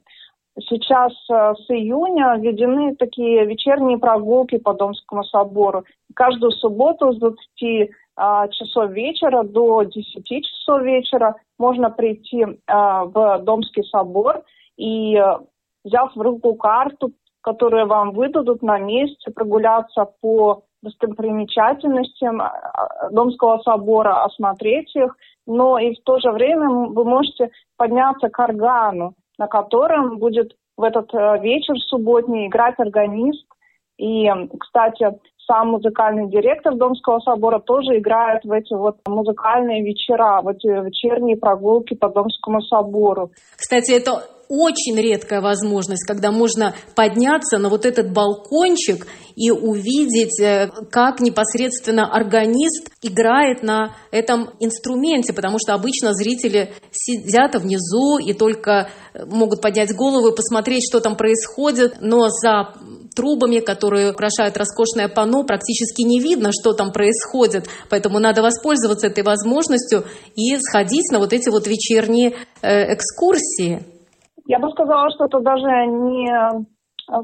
Сейчас 0.57 1.12
э, 1.29 1.53
с 1.55 1.69
июня 1.69 2.38
введены 2.38 2.95
такие 2.95 3.45
вечерние 3.45 3.97
прогулки 3.97 4.57
по 4.57 4.74
Домскому 4.74 5.24
собору. 5.25 5.83
Каждую 6.13 6.51
субботу 6.51 7.12
с 7.12 7.17
20 7.17 7.91
а, 8.17 8.47
часов 8.47 8.91
вечера 8.91 9.43
до 9.43 9.83
10 9.83 10.25
часов 10.25 10.81
вечера 10.83 11.35
можно 11.59 11.89
прийти 11.89 12.45
а, 12.67 13.05
в 13.05 13.39
Домский 13.39 13.83
собор 13.83 14.43
и, 14.77 15.17
э, 15.17 15.39
взяв 15.83 16.15
в 16.15 16.21
руку 16.21 16.55
карту, 16.55 17.12
которую 17.41 17.88
вам 17.88 18.12
выдадут 18.12 18.62
на 18.62 18.79
месте, 18.79 19.31
прогуляться 19.31 20.05
по 20.21 20.63
достопримечательностям 20.81 22.41
а, 22.41 23.09
Домского 23.12 23.57
собора, 23.59 24.24
осмотреть 24.24 24.95
их, 24.95 25.17
но 25.45 25.77
и 25.77 25.93
в 25.93 26.01
то 26.03 26.19
же 26.19 26.31
время 26.31 26.69
вы 26.69 27.03
можете 27.03 27.51
подняться 27.75 28.29
к 28.29 28.39
органу, 28.39 29.13
на 29.38 29.48
котором 29.48 30.18
будет 30.18 30.56
в 30.77 30.84
этот 30.84 31.13
э, 31.13 31.39
вечер 31.42 31.75
субботний 31.88 32.48
играть 32.48 32.75
органист. 32.77 33.46
И, 33.98 34.27
кстати, 34.60 35.08
сам 35.48 35.70
музыкальный 35.70 36.27
директор 36.30 36.75
Домского 36.75 37.20
собора 37.20 37.60
тоже 37.60 37.98
играет 37.98 38.44
в 38.44 38.51
эти 38.51 38.74
вот 38.74 38.98
музыкальные 39.08 39.84
вечера, 39.84 40.42
в 40.42 40.50
эти 40.50 40.68
вечерние 40.68 41.38
прогулки 41.38 41.94
по 41.96 42.10
Домскому 42.10 42.62
собору. 42.62 43.32
Кстати, 43.56 43.94
это 43.94 44.24
очень 44.49 44.99
редкая 44.99 45.41
возможность, 45.41 46.05
когда 46.05 46.31
можно 46.31 46.75
подняться 46.95 47.57
на 47.57 47.69
вот 47.69 47.85
этот 47.85 48.11
балкончик 48.11 49.07
и 49.35 49.51
увидеть, 49.51 50.39
э, 50.39 50.69
как 50.89 51.19
непосредственно 51.19 52.09
органист 52.11 52.89
играет 53.01 53.63
на 53.63 53.95
этом 54.11 54.51
инструменте, 54.59 55.33
потому 55.33 55.57
что 55.59 55.73
обычно 55.73 56.13
зрители 56.13 56.73
сидят 56.91 57.55
внизу 57.55 58.17
и 58.17 58.33
только 58.33 58.89
э, 59.13 59.25
могут 59.25 59.61
поднять 59.61 59.93
голову 59.93 60.29
и 60.29 60.35
посмотреть, 60.35 60.85
что 60.89 61.01
там 61.01 61.15
происходит, 61.15 61.97
но 61.99 62.29
за 62.29 62.75
трубами, 63.15 63.59
которые 63.59 64.11
украшают 64.11 64.57
роскошное 64.57 65.07
панно, 65.07 65.43
практически 65.43 66.01
не 66.01 66.19
видно, 66.19 66.51
что 66.51 66.73
там 66.73 66.91
происходит. 66.91 67.67
Поэтому 67.89 68.19
надо 68.19 68.41
воспользоваться 68.41 69.07
этой 69.07 69.23
возможностью 69.23 70.05
и 70.35 70.57
сходить 70.59 71.11
на 71.11 71.19
вот 71.19 71.33
эти 71.33 71.49
вот 71.49 71.67
вечерние 71.67 72.35
э, 72.61 72.93
экскурсии. 72.93 73.94
Я 74.45 74.59
бы 74.59 74.69
сказала, 74.71 75.09
что 75.11 75.25
это 75.25 75.39
даже 75.39 75.87
не 75.87 76.65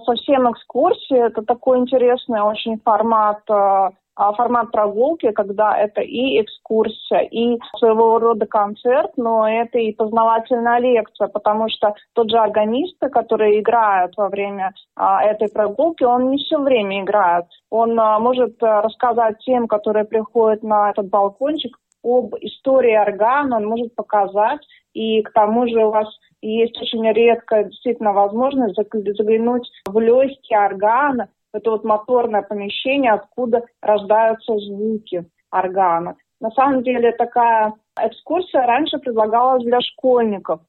совсем 0.05 0.51
экскурсия, 0.51 1.27
это 1.27 1.41
такой 1.43 1.79
интересный 1.79 2.41
очень 2.41 2.79
формат 2.83 3.41
э, 3.49 3.89
а, 4.15 4.33
формат 4.33 4.71
прогулки, 4.71 5.31
когда 5.31 5.77
это 5.77 6.01
и 6.01 6.41
экскурсия, 6.41 7.21
и 7.21 7.57
своего 7.77 8.19
рода 8.19 8.45
концерт, 8.45 9.11
но 9.17 9.47
это 9.47 9.79
и 9.79 9.93
познавательная 9.93 10.79
лекция, 10.79 11.27
потому 11.27 11.69
что 11.69 11.95
тот 12.13 12.29
же 12.29 12.37
органист, 12.37 12.97
который 12.99 13.59
играет 13.59 14.11
во 14.17 14.29
время 14.29 14.73
а, 14.95 15.23
этой 15.23 15.49
прогулки, 15.49 16.03
он 16.03 16.29
не 16.29 16.37
все 16.37 16.59
время 16.59 17.01
играет. 17.01 17.45
Он 17.69 17.97
а, 17.99 18.19
может 18.19 18.61
а, 18.61 18.81
рассказать 18.81 19.37
тем, 19.39 19.67
которые 19.67 20.05
приходят 20.05 20.61
на 20.61 20.91
этот 20.91 21.09
балкончик, 21.09 21.75
об 22.03 22.33
истории 22.41 22.95
органа, 22.95 23.57
он 23.57 23.65
может 23.65 23.95
показать, 23.95 24.59
и 24.93 25.21
к 25.21 25.31
тому 25.33 25.67
же 25.67 25.85
у 25.85 25.91
вас 25.91 26.07
есть 26.41 26.81
очень 26.81 27.07
редкая 27.11 27.65
действительно 27.65 28.13
возможность 28.13 28.75
заглянуть 28.75 29.69
в 29.85 29.99
легкие 29.99 30.59
органа, 30.59 31.29
это 31.53 31.71
вот 31.71 31.83
моторное 31.83 32.41
помещение, 32.41 33.11
откуда 33.11 33.63
рождаются 33.81 34.57
звуки 34.57 35.25
органа. 35.51 36.15
На 36.39 36.49
самом 36.51 36.83
деле 36.83 37.11
такая 37.11 37.73
экскурсия 37.99 38.65
раньше 38.65 38.97
предлагалась 38.97 39.63
для 39.63 39.79
школьников. 39.81 40.61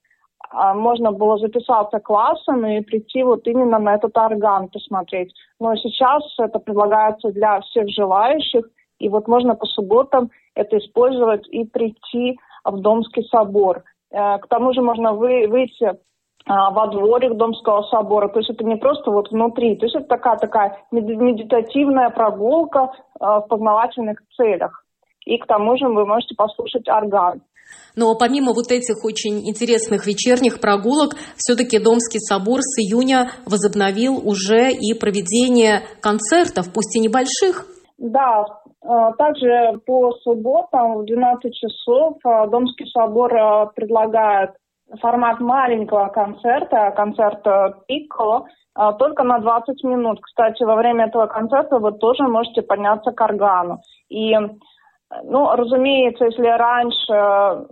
А, 0.50 0.74
можно 0.74 1.12
было 1.12 1.38
записаться 1.38 1.98
классом 2.00 2.66
и 2.66 2.80
прийти 2.82 3.22
вот 3.22 3.46
именно 3.46 3.78
на 3.78 3.94
этот 3.94 4.16
орган 4.16 4.68
посмотреть. 4.68 5.32
Но 5.60 5.74
сейчас 5.76 6.22
это 6.38 6.58
предлагается 6.58 7.30
для 7.30 7.60
всех 7.60 7.88
желающих, 7.88 8.68
и 8.98 9.08
вот 9.08 9.28
можно 9.28 9.54
по 9.54 9.66
субботам 9.66 10.30
это 10.54 10.76
использовать 10.78 11.48
и 11.48 11.64
прийти 11.64 12.38
в 12.64 12.80
Домский 12.80 13.24
собор. 13.24 13.82
Э, 14.12 14.38
к 14.38 14.46
тому 14.48 14.72
же 14.72 14.82
можно 14.82 15.14
выйти 15.14 15.98
а, 16.44 16.70
во 16.70 16.88
дворик 16.88 17.36
Домского 17.36 17.82
собора. 17.82 18.28
То 18.28 18.40
есть 18.40 18.50
это 18.50 18.64
не 18.64 18.76
просто 18.76 19.10
вот 19.10 19.30
внутри. 19.30 19.76
То 19.76 19.86
есть 19.86 19.96
это 19.96 20.06
такая, 20.06 20.36
такая 20.38 20.78
медитативная 20.90 22.10
прогулка 22.10 22.90
а, 23.20 23.40
в 23.40 23.48
познавательных 23.48 24.18
целях. 24.36 24.84
И 25.24 25.38
к 25.38 25.46
тому 25.46 25.76
же 25.78 25.86
вы 25.86 26.04
можете 26.04 26.34
послушать 26.34 26.88
орган. 26.88 27.42
Но 27.94 28.14
помимо 28.18 28.52
вот 28.52 28.72
этих 28.72 29.04
очень 29.04 29.48
интересных 29.48 30.06
вечерних 30.06 30.60
прогулок, 30.60 31.14
все-таки 31.36 31.78
Домский 31.78 32.18
собор 32.18 32.60
с 32.60 32.78
июня 32.80 33.30
возобновил 33.46 34.16
уже 34.16 34.72
и 34.72 34.94
проведение 34.98 35.82
концертов, 36.00 36.72
пусть 36.74 36.96
и 36.96 37.00
небольших. 37.00 37.66
Да, 37.98 38.46
также 39.18 39.80
по 39.86 40.12
субботам 40.22 40.98
в 40.98 41.04
12 41.04 41.54
часов 41.54 42.16
Домский 42.22 42.86
собор 42.86 43.30
предлагает 43.74 44.50
формат 45.00 45.40
маленького 45.40 46.08
концерта, 46.08 46.92
концерт 46.96 47.44
Пикколо, 47.86 48.46
а, 48.74 48.92
только 48.92 49.22
на 49.22 49.38
20 49.38 49.82
минут. 49.84 50.20
Кстати, 50.22 50.62
во 50.62 50.76
время 50.76 51.06
этого 51.06 51.26
концерта 51.26 51.78
вы 51.78 51.92
тоже 51.92 52.22
можете 52.24 52.62
подняться 52.62 53.12
к 53.12 53.20
органу. 53.20 53.80
И, 54.08 54.34
ну, 55.24 55.54
разумеется, 55.54 56.24
если 56.24 56.46
раньше 56.46 57.66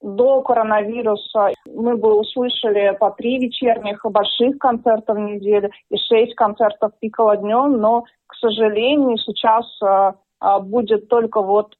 до 0.00 0.42
коронавируса 0.42 1.52
мы 1.66 1.96
бы 1.96 2.20
услышали 2.20 2.96
по 3.00 3.10
три 3.10 3.38
вечерних 3.38 4.04
больших 4.04 4.58
концерта 4.58 5.12
в 5.12 5.18
неделю 5.18 5.70
и 5.90 5.96
шесть 5.96 6.36
концертов 6.36 6.92
пикало 7.00 7.36
днем, 7.36 7.80
но, 7.80 8.04
к 8.28 8.34
сожалению, 8.36 9.16
сейчас 9.18 9.66
а, 9.82 9.86
а, 9.88 10.14
будет 10.40 11.08
только 11.08 11.42
вот 11.42 11.74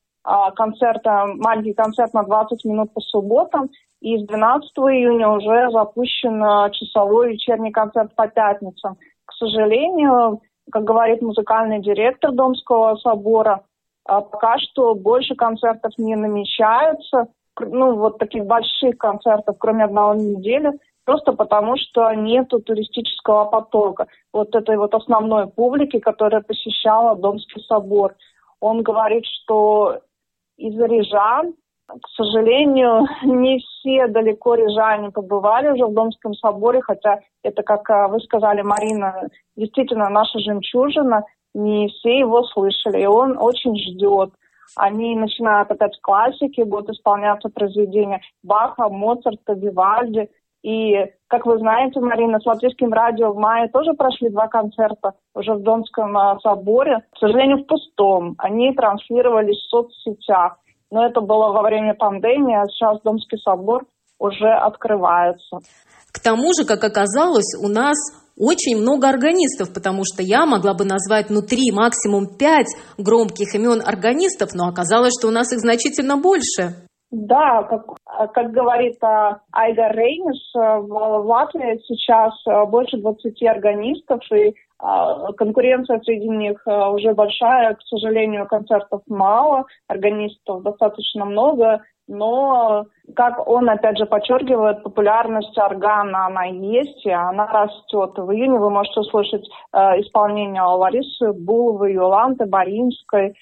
концерт, 0.56 1.04
маленький 1.04 1.72
концерт 1.72 2.12
на 2.12 2.22
20 2.22 2.64
минут 2.64 2.92
по 2.92 3.00
субботам, 3.00 3.70
и 4.00 4.18
с 4.18 4.26
12 4.26 4.70
июня 4.78 5.28
уже 5.30 5.70
запущен 5.72 6.42
э, 6.42 6.70
часовой 6.72 7.32
вечерний 7.32 7.72
концерт 7.72 8.14
по 8.14 8.28
пятницам. 8.28 8.96
К 9.24 9.32
сожалению, 9.32 10.40
как 10.70 10.84
говорит 10.84 11.22
музыкальный 11.22 11.80
директор 11.80 12.30
Домского 12.32 12.96
собора, 12.96 13.62
пока 14.04 14.58
что 14.58 14.94
больше 14.94 15.34
концертов 15.34 15.92
не 15.98 16.16
намечается, 16.16 17.28
ну, 17.60 17.96
вот 17.96 18.18
таких 18.18 18.44
больших 18.44 18.96
концертов, 18.98 19.56
кроме 19.58 19.84
одного 19.84 20.14
недели, 20.14 20.70
просто 21.04 21.32
потому 21.32 21.76
что 21.76 22.12
нет 22.14 22.48
туристического 22.48 23.46
потока. 23.46 24.06
Вот 24.32 24.54
этой 24.54 24.76
вот 24.76 24.94
основной 24.94 25.48
публики, 25.48 25.98
которая 25.98 26.40
посещала 26.40 27.16
Домский 27.16 27.62
собор. 27.62 28.14
Он 28.60 28.82
говорит, 28.82 29.24
что 29.26 30.00
из-за 30.56 30.86
рижан 30.86 31.54
к 31.88 32.08
сожалению, 32.16 33.06
не 33.22 33.58
все 33.58 34.06
далеко 34.08 34.54
рижане 34.54 35.10
побывали 35.10 35.70
уже 35.70 35.86
в 35.86 35.94
Домском 35.94 36.34
соборе, 36.34 36.82
хотя 36.82 37.20
это, 37.42 37.62
как 37.62 37.88
э, 37.90 38.08
вы 38.08 38.20
сказали, 38.20 38.62
Марина, 38.62 39.28
действительно 39.56 40.08
наша 40.10 40.38
жемчужина, 40.38 41.24
не 41.54 41.88
все 41.88 42.18
его 42.18 42.44
слышали, 42.44 43.02
и 43.02 43.06
он 43.06 43.38
очень 43.38 43.74
ждет. 43.76 44.30
Они 44.76 45.16
начинают 45.16 45.70
опять 45.70 45.98
классики, 46.02 46.60
будут 46.60 46.90
исполняться 46.90 47.48
произведения 47.48 48.20
Баха, 48.42 48.90
Моцарта, 48.90 49.54
Вивальди. 49.54 50.28
И, 50.62 50.92
как 51.28 51.46
вы 51.46 51.58
знаете, 51.58 52.00
Марина, 52.00 52.40
с 52.40 52.46
Латвийским 52.46 52.92
радио 52.92 53.32
в 53.32 53.36
мае 53.36 53.68
тоже 53.68 53.92
прошли 53.94 54.28
два 54.30 54.48
концерта 54.48 55.12
уже 55.34 55.54
в 55.54 55.62
Домском 55.62 56.16
э, 56.16 56.38
соборе. 56.42 57.04
К 57.14 57.18
сожалению, 57.18 57.58
в 57.58 57.66
пустом. 57.66 58.34
Они 58.38 58.74
транслировались 58.74 59.58
в 59.58 59.70
соцсетях. 59.70 60.56
Но 60.90 61.06
это 61.06 61.20
было 61.20 61.52
во 61.52 61.62
время 61.62 61.94
пандемии, 61.94 62.56
а 62.56 62.66
сейчас 62.66 63.00
Домский 63.02 63.38
собор 63.38 63.84
уже 64.18 64.48
открывается. 64.48 65.58
К 66.12 66.18
тому 66.20 66.52
же, 66.58 66.66
как 66.66 66.82
оказалось, 66.82 67.54
у 67.62 67.68
нас 67.68 67.96
очень 68.36 68.80
много 68.80 69.08
органистов, 69.08 69.72
потому 69.72 70.02
что 70.04 70.22
я 70.22 70.46
могла 70.46 70.74
бы 70.74 70.84
назвать 70.84 71.28
ну 71.28 71.42
три, 71.42 71.70
максимум 71.72 72.26
пять 72.26 72.68
громких 72.96 73.54
имен 73.54 73.82
органистов, 73.84 74.50
но 74.54 74.68
оказалось, 74.68 75.12
что 75.18 75.28
у 75.28 75.30
нас 75.30 75.52
их 75.52 75.58
значительно 75.58 76.16
больше. 76.16 76.87
Да, 77.10 77.62
как, 77.62 77.86
как 78.34 78.50
говорит 78.50 79.02
а, 79.02 79.40
Айга 79.52 79.88
Рейнис, 79.88 80.54
э, 80.54 80.78
в 80.78 81.26
Латвии 81.26 81.80
сейчас 81.86 82.34
э, 82.46 82.66
больше 82.66 82.98
20 82.98 83.42
органистов, 83.44 84.20
и 84.30 84.54
а, 84.78 85.32
конкуренция 85.32 86.00
среди 86.00 86.28
них 86.28 86.60
э, 86.66 86.88
уже 86.90 87.14
большая. 87.14 87.76
К 87.76 87.82
сожалению, 87.82 88.46
концертов 88.46 89.00
мало, 89.06 89.64
органистов 89.86 90.62
достаточно 90.62 91.24
много, 91.24 91.82
но, 92.08 92.86
как 93.14 93.46
он 93.46 93.68
опять 93.68 93.98
же 93.98 94.06
подчеркивает, 94.06 94.82
популярность 94.82 95.56
органа, 95.58 96.26
она 96.26 96.44
есть, 96.44 97.04
и 97.04 97.10
она 97.10 97.46
растет. 97.46 98.12
В 98.16 98.32
июне 98.32 98.58
вы 98.58 98.70
можете 98.70 99.00
услышать 99.00 99.46
э, 99.72 99.78
исполнение 100.00 100.62
Ларисы 100.62 101.32
Буловой, 101.32 101.92
Юланты 101.92 102.46
Боринской. 102.46 103.36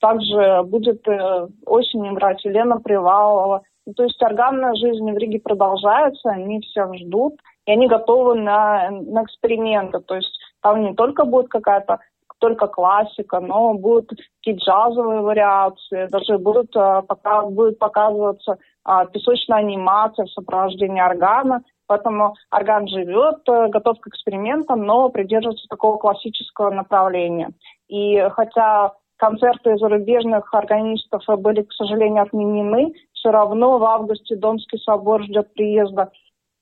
Также 0.00 0.62
будет 0.62 1.06
э, 1.08 1.48
осенью 1.66 2.14
играть 2.14 2.44
Елена 2.44 2.80
Привалова. 2.80 3.62
То 3.96 4.04
есть 4.04 4.22
органная 4.22 4.74
жизнь 4.74 5.10
в 5.10 5.18
Риге 5.18 5.40
продолжается, 5.40 6.30
они 6.30 6.60
всех 6.60 6.94
ждут, 6.94 7.34
и 7.66 7.72
они 7.72 7.88
готовы 7.88 8.36
на, 8.36 8.90
на 8.90 9.24
эксперименты. 9.24 9.98
То 9.98 10.14
есть 10.14 10.38
там 10.62 10.82
не 10.82 10.94
только 10.94 11.24
будет 11.24 11.48
какая-то 11.48 11.98
только 12.42 12.66
классика, 12.66 13.38
но 13.38 13.72
будут 13.74 14.10
такие 14.40 14.56
джазовые 14.56 15.20
вариации, 15.20 16.08
даже 16.10 16.38
будут, 16.38 16.74
э, 16.74 17.02
пока, 17.06 17.42
будет 17.42 17.78
показываться 17.78 18.58
а, 18.84 19.06
песочная 19.06 19.58
анимация 19.58 20.26
в 20.26 20.30
сопровождении 20.30 21.00
органа, 21.00 21.62
поэтому 21.86 22.34
орган 22.50 22.88
живет, 22.88 23.48
э, 23.48 23.68
готов 23.68 24.00
к 24.00 24.08
экспериментам, 24.08 24.84
но 24.84 25.08
придерживается 25.08 25.68
такого 25.68 25.98
классического 25.98 26.70
направления. 26.70 27.50
И 27.88 28.18
хотя 28.32 28.92
концерты 29.18 29.76
зарубежных 29.76 30.52
органистов 30.52 31.22
были, 31.38 31.62
к 31.62 31.72
сожалению, 31.72 32.24
отменены, 32.24 32.92
все 33.12 33.30
равно 33.30 33.78
в 33.78 33.84
августе 33.84 34.34
Донский 34.34 34.80
собор 34.80 35.22
ждет 35.22 35.54
приезда 35.54 36.10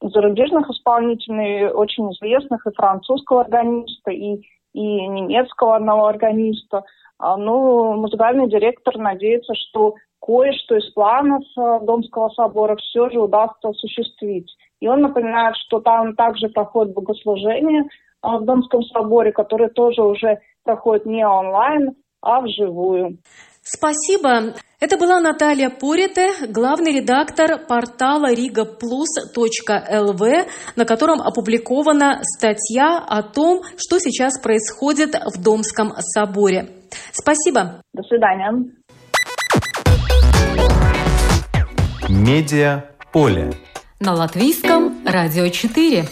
зарубежных 0.03 0.69
исполнителей, 0.69 1.69
очень 1.69 2.11
известных, 2.13 2.67
и 2.67 2.75
французского 2.75 3.43
органиста, 3.43 4.11
и 4.11 4.43
и 4.73 4.81
немецкого 4.81 5.77
одного 5.77 6.07
органиста. 6.07 6.85
А, 7.19 7.37
ну, 7.37 7.95
музыкальный 7.95 8.49
директор 8.49 8.97
надеется, 8.97 9.55
что 9.55 9.95
кое-что 10.21 10.77
из 10.77 10.91
планов 10.93 11.43
э, 11.59 11.79
Домского 11.83 12.29
собора 12.31 12.77
все 12.77 13.11
же 13.11 13.21
удастся 13.21 13.69
осуществить. 13.69 14.55
И 14.81 14.89
он 14.89 15.01
напоминает, 15.01 15.57
что 15.57 15.81
там 15.81 16.15
также 16.15 16.49
проходит 16.49 16.95
богослужение 16.95 17.83
э, 17.83 17.87
в 18.23 18.45
Домском 18.45 18.83
соборе, 18.85 19.33
которое 19.33 19.69
тоже 19.69 20.03
уже 20.03 20.39
проходит 20.65 21.07
не 21.07 21.27
онлайн, 21.27 21.95
а 22.23 22.41
вживую. 22.41 23.19
Спасибо. 23.63 24.55
Это 24.81 24.97
была 24.97 25.21
Наталья 25.21 25.69
Порите, 25.69 26.31
главный 26.49 26.93
редактор 26.93 27.59
портала 27.67 28.33
rigaplus.lv, 28.33 30.49
на 30.77 30.85
котором 30.87 31.21
опубликована 31.21 32.23
статья 32.23 32.99
о 32.99 33.23
том, 33.23 33.63
что 33.77 33.99
сейчас 33.99 34.41
происходит 34.41 35.15
в 35.15 35.43
Домском 35.43 35.93
соборе. 35.99 36.71
Спасибо. 37.13 37.83
До 37.93 38.03
свидания. 38.05 38.73
Медиа 42.09 42.87
поле. 43.13 43.53
На 44.01 44.15
латвийском 44.15 45.05
радио 45.05 45.49
4. 45.49 46.07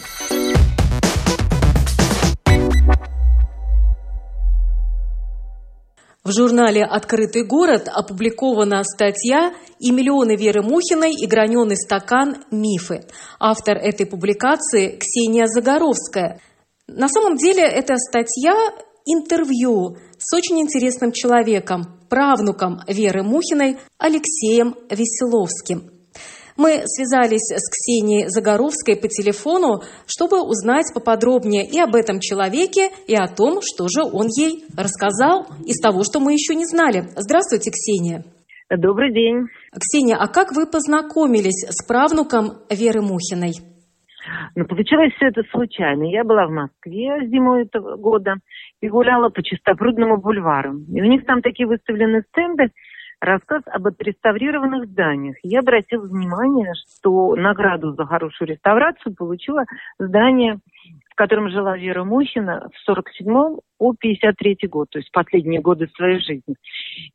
В 6.28 6.30
журнале 6.30 6.84
«Открытый 6.84 7.42
город» 7.42 7.88
опубликована 7.88 8.84
статья 8.84 9.54
«И 9.78 9.90
миллионы 9.90 10.36
Веры 10.36 10.60
Мухиной 10.60 11.14
и 11.14 11.26
граненый 11.26 11.78
стакан. 11.78 12.44
Мифы». 12.50 13.06
Автор 13.40 13.78
этой 13.78 14.04
публикации 14.04 14.98
Ксения 14.98 15.46
Загоровская. 15.46 16.38
На 16.86 17.08
самом 17.08 17.36
деле 17.38 17.62
эта 17.62 17.96
статья– 17.96 18.52
интервью 19.06 19.96
с 20.18 20.36
очень 20.36 20.60
интересным 20.60 21.12
человеком, 21.12 21.98
правнуком 22.10 22.82
Веры 22.86 23.22
Мухиной 23.22 23.78
Алексеем 23.96 24.74
Веселовским– 24.90 25.92
мы 26.58 26.82
связались 26.84 27.54
с 27.54 27.70
Ксенией 27.70 28.26
Загоровской 28.26 28.96
по 28.96 29.06
телефону, 29.06 29.80
чтобы 30.06 30.42
узнать 30.42 30.92
поподробнее 30.92 31.64
и 31.64 31.78
об 31.78 31.94
этом 31.94 32.18
человеке, 32.18 32.90
и 33.06 33.14
о 33.14 33.28
том, 33.28 33.60
что 33.62 33.86
же 33.86 34.02
он 34.02 34.26
ей 34.26 34.66
рассказал 34.76 35.46
из 35.64 35.80
того, 35.80 36.02
что 36.02 36.18
мы 36.18 36.32
еще 36.32 36.54
не 36.56 36.66
знали. 36.66 37.06
Здравствуйте, 37.14 37.70
Ксения. 37.70 38.24
Добрый 38.68 39.14
день. 39.14 39.46
Ксения, 39.72 40.16
а 40.18 40.26
как 40.26 40.52
вы 40.52 40.66
познакомились 40.66 41.64
с 41.70 41.86
правнуком 41.86 42.58
Веры 42.68 43.00
Мухиной? 43.00 43.54
Ну, 44.56 44.66
получилось 44.66 45.14
все 45.14 45.28
это 45.28 45.42
случайно. 45.50 46.04
Я 46.10 46.24
была 46.24 46.46
в 46.46 46.50
Москве 46.50 47.26
зимой 47.28 47.62
этого 47.62 47.96
года 47.96 48.34
и 48.82 48.88
гуляла 48.88 49.30
по 49.30 49.42
Чистопрудному 49.42 50.20
бульвару. 50.20 50.80
И 50.92 51.00
у 51.00 51.04
них 51.04 51.24
там 51.24 51.40
такие 51.40 51.66
выставлены 51.66 52.22
стенды, 52.28 52.70
рассказ 53.20 53.62
об 53.66 53.86
отреставрированных 53.86 54.86
зданиях. 54.86 55.36
Я 55.42 55.60
обратила 55.60 56.06
внимание, 56.06 56.72
что 56.74 57.34
награду 57.34 57.92
за 57.92 58.06
хорошую 58.06 58.48
реставрацию 58.48 59.14
получила 59.14 59.64
здание, 59.98 60.58
в 61.10 61.14
котором 61.14 61.50
жила 61.50 61.76
Вера 61.76 62.04
Мухина 62.04 62.68
в 62.72 62.90
47-м 62.90 63.60
по 63.78 63.94
53 63.94 64.68
год, 64.68 64.88
то 64.90 64.98
есть 64.98 65.10
последние 65.12 65.60
годы 65.60 65.88
своей 65.88 66.20
жизни. 66.20 66.54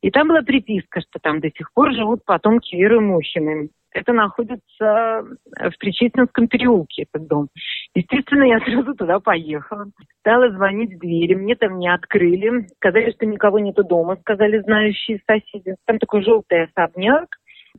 И 0.01 0.11
там 0.11 0.27
была 0.27 0.41
приписка, 0.41 1.01
что 1.01 1.19
там 1.21 1.39
до 1.39 1.49
сих 1.49 1.71
пор 1.73 1.93
живут 1.93 2.25
потомки 2.25 2.75
Веры 2.75 2.99
Мухиной. 2.99 3.69
Это 3.91 4.11
находится 4.11 5.23
в 5.45 5.77
Причистинском 5.79 6.47
переулке, 6.47 7.03
этот 7.03 7.27
дом. 7.27 7.47
Естественно, 7.95 8.43
я 8.43 8.59
сразу 8.59 8.95
туда 8.95 9.19
поехала. 9.19 9.85
Стала 10.19 10.49
звонить 10.51 10.95
в 10.95 10.99
двери, 10.99 11.35
мне 11.35 11.55
там 11.55 11.77
не 11.77 11.93
открыли. 11.93 12.67
Сказали, 12.77 13.11
что 13.11 13.25
никого 13.25 13.59
нету 13.59 13.83
дома, 13.83 14.15
сказали 14.15 14.59
знающие 14.61 15.21
соседи. 15.27 15.75
Там 15.85 15.99
такой 15.99 16.23
желтый 16.23 16.63
особняк, 16.63 17.27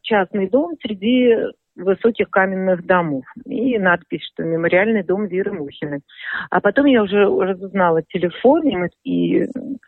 частный 0.02 0.48
дом 0.48 0.76
среди 0.80 1.34
высоких 1.76 2.30
каменных 2.30 2.84
домов. 2.86 3.24
И 3.46 3.78
надпись, 3.78 4.22
что 4.32 4.44
мемориальный 4.44 5.02
дом 5.02 5.26
Веры 5.26 5.52
Мухиной. 5.52 6.00
А 6.50 6.60
потом 6.60 6.86
я 6.86 7.02
уже 7.02 7.24
разузнала 7.24 8.02
телефон, 8.02 8.62
и 8.62 8.76
мы 8.76 8.88
и 9.04 9.44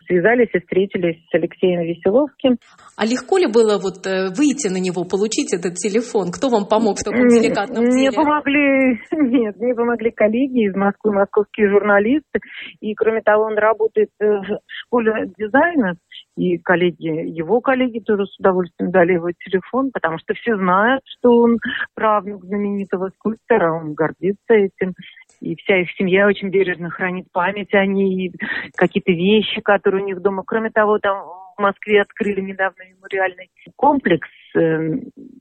связались 0.06 0.50
и 0.52 0.60
встретились 0.60 1.18
с 1.30 1.34
Алексеем 1.34 1.82
Веселовским. 1.82 2.58
А 2.96 3.04
легко 3.04 3.38
ли 3.38 3.46
было 3.46 3.78
вот 3.78 4.06
э, 4.06 4.30
выйти 4.36 4.68
на 4.68 4.78
него, 4.78 5.04
получить 5.04 5.52
этот 5.52 5.74
телефон? 5.74 6.30
Кто 6.30 6.48
вам 6.48 6.66
помог 6.66 6.98
в 6.98 7.04
таком 7.04 7.28
деликатном 7.28 7.84
деле? 7.84 8.10
Мне 8.10 8.12
помогли, 8.12 9.00
нет, 9.12 9.56
мне 9.56 9.74
помогли 9.74 10.10
коллеги 10.10 10.68
из 10.68 10.74
Москвы, 10.74 11.12
московские 11.12 11.70
журналисты. 11.70 12.40
И, 12.80 12.94
кроме 12.94 13.22
того, 13.22 13.44
он 13.44 13.58
работает 13.58 14.10
в 14.18 14.58
школе 14.86 15.30
дизайна, 15.36 15.94
и 16.36 16.58
коллеги, 16.58 17.06
его 17.06 17.60
коллеги 17.60 18.00
тоже 18.00 18.26
с 18.26 18.38
удовольствием 18.38 18.90
дали 18.90 19.14
его 19.14 19.30
телефон, 19.32 19.90
потому 19.92 20.18
что 20.18 20.34
все 20.34 20.56
знают, 20.56 21.02
что 21.18 21.32
он 21.32 21.58
правнук 21.94 22.44
знаменитого 22.44 23.10
скульптора, 23.16 23.72
он 23.72 23.94
гордится 23.94 24.54
этим. 24.54 24.94
И 25.40 25.56
вся 25.56 25.80
их 25.80 25.90
семья 25.92 26.26
очень 26.26 26.50
бережно 26.50 26.90
хранит 26.90 27.26
память 27.32 27.72
о 27.74 27.84
ней, 27.86 28.32
какие-то 28.76 29.12
вещи, 29.12 29.60
которые 29.60 30.04
у 30.04 30.06
них 30.06 30.20
дома. 30.20 30.42
Кроме 30.46 30.70
того, 30.70 30.98
там 30.98 31.24
в 31.56 31.60
Москве 31.60 32.02
открыли 32.02 32.40
недавно 32.40 32.82
мемориальный 32.82 33.50
комплекс 33.76 34.28
э, 34.54 34.78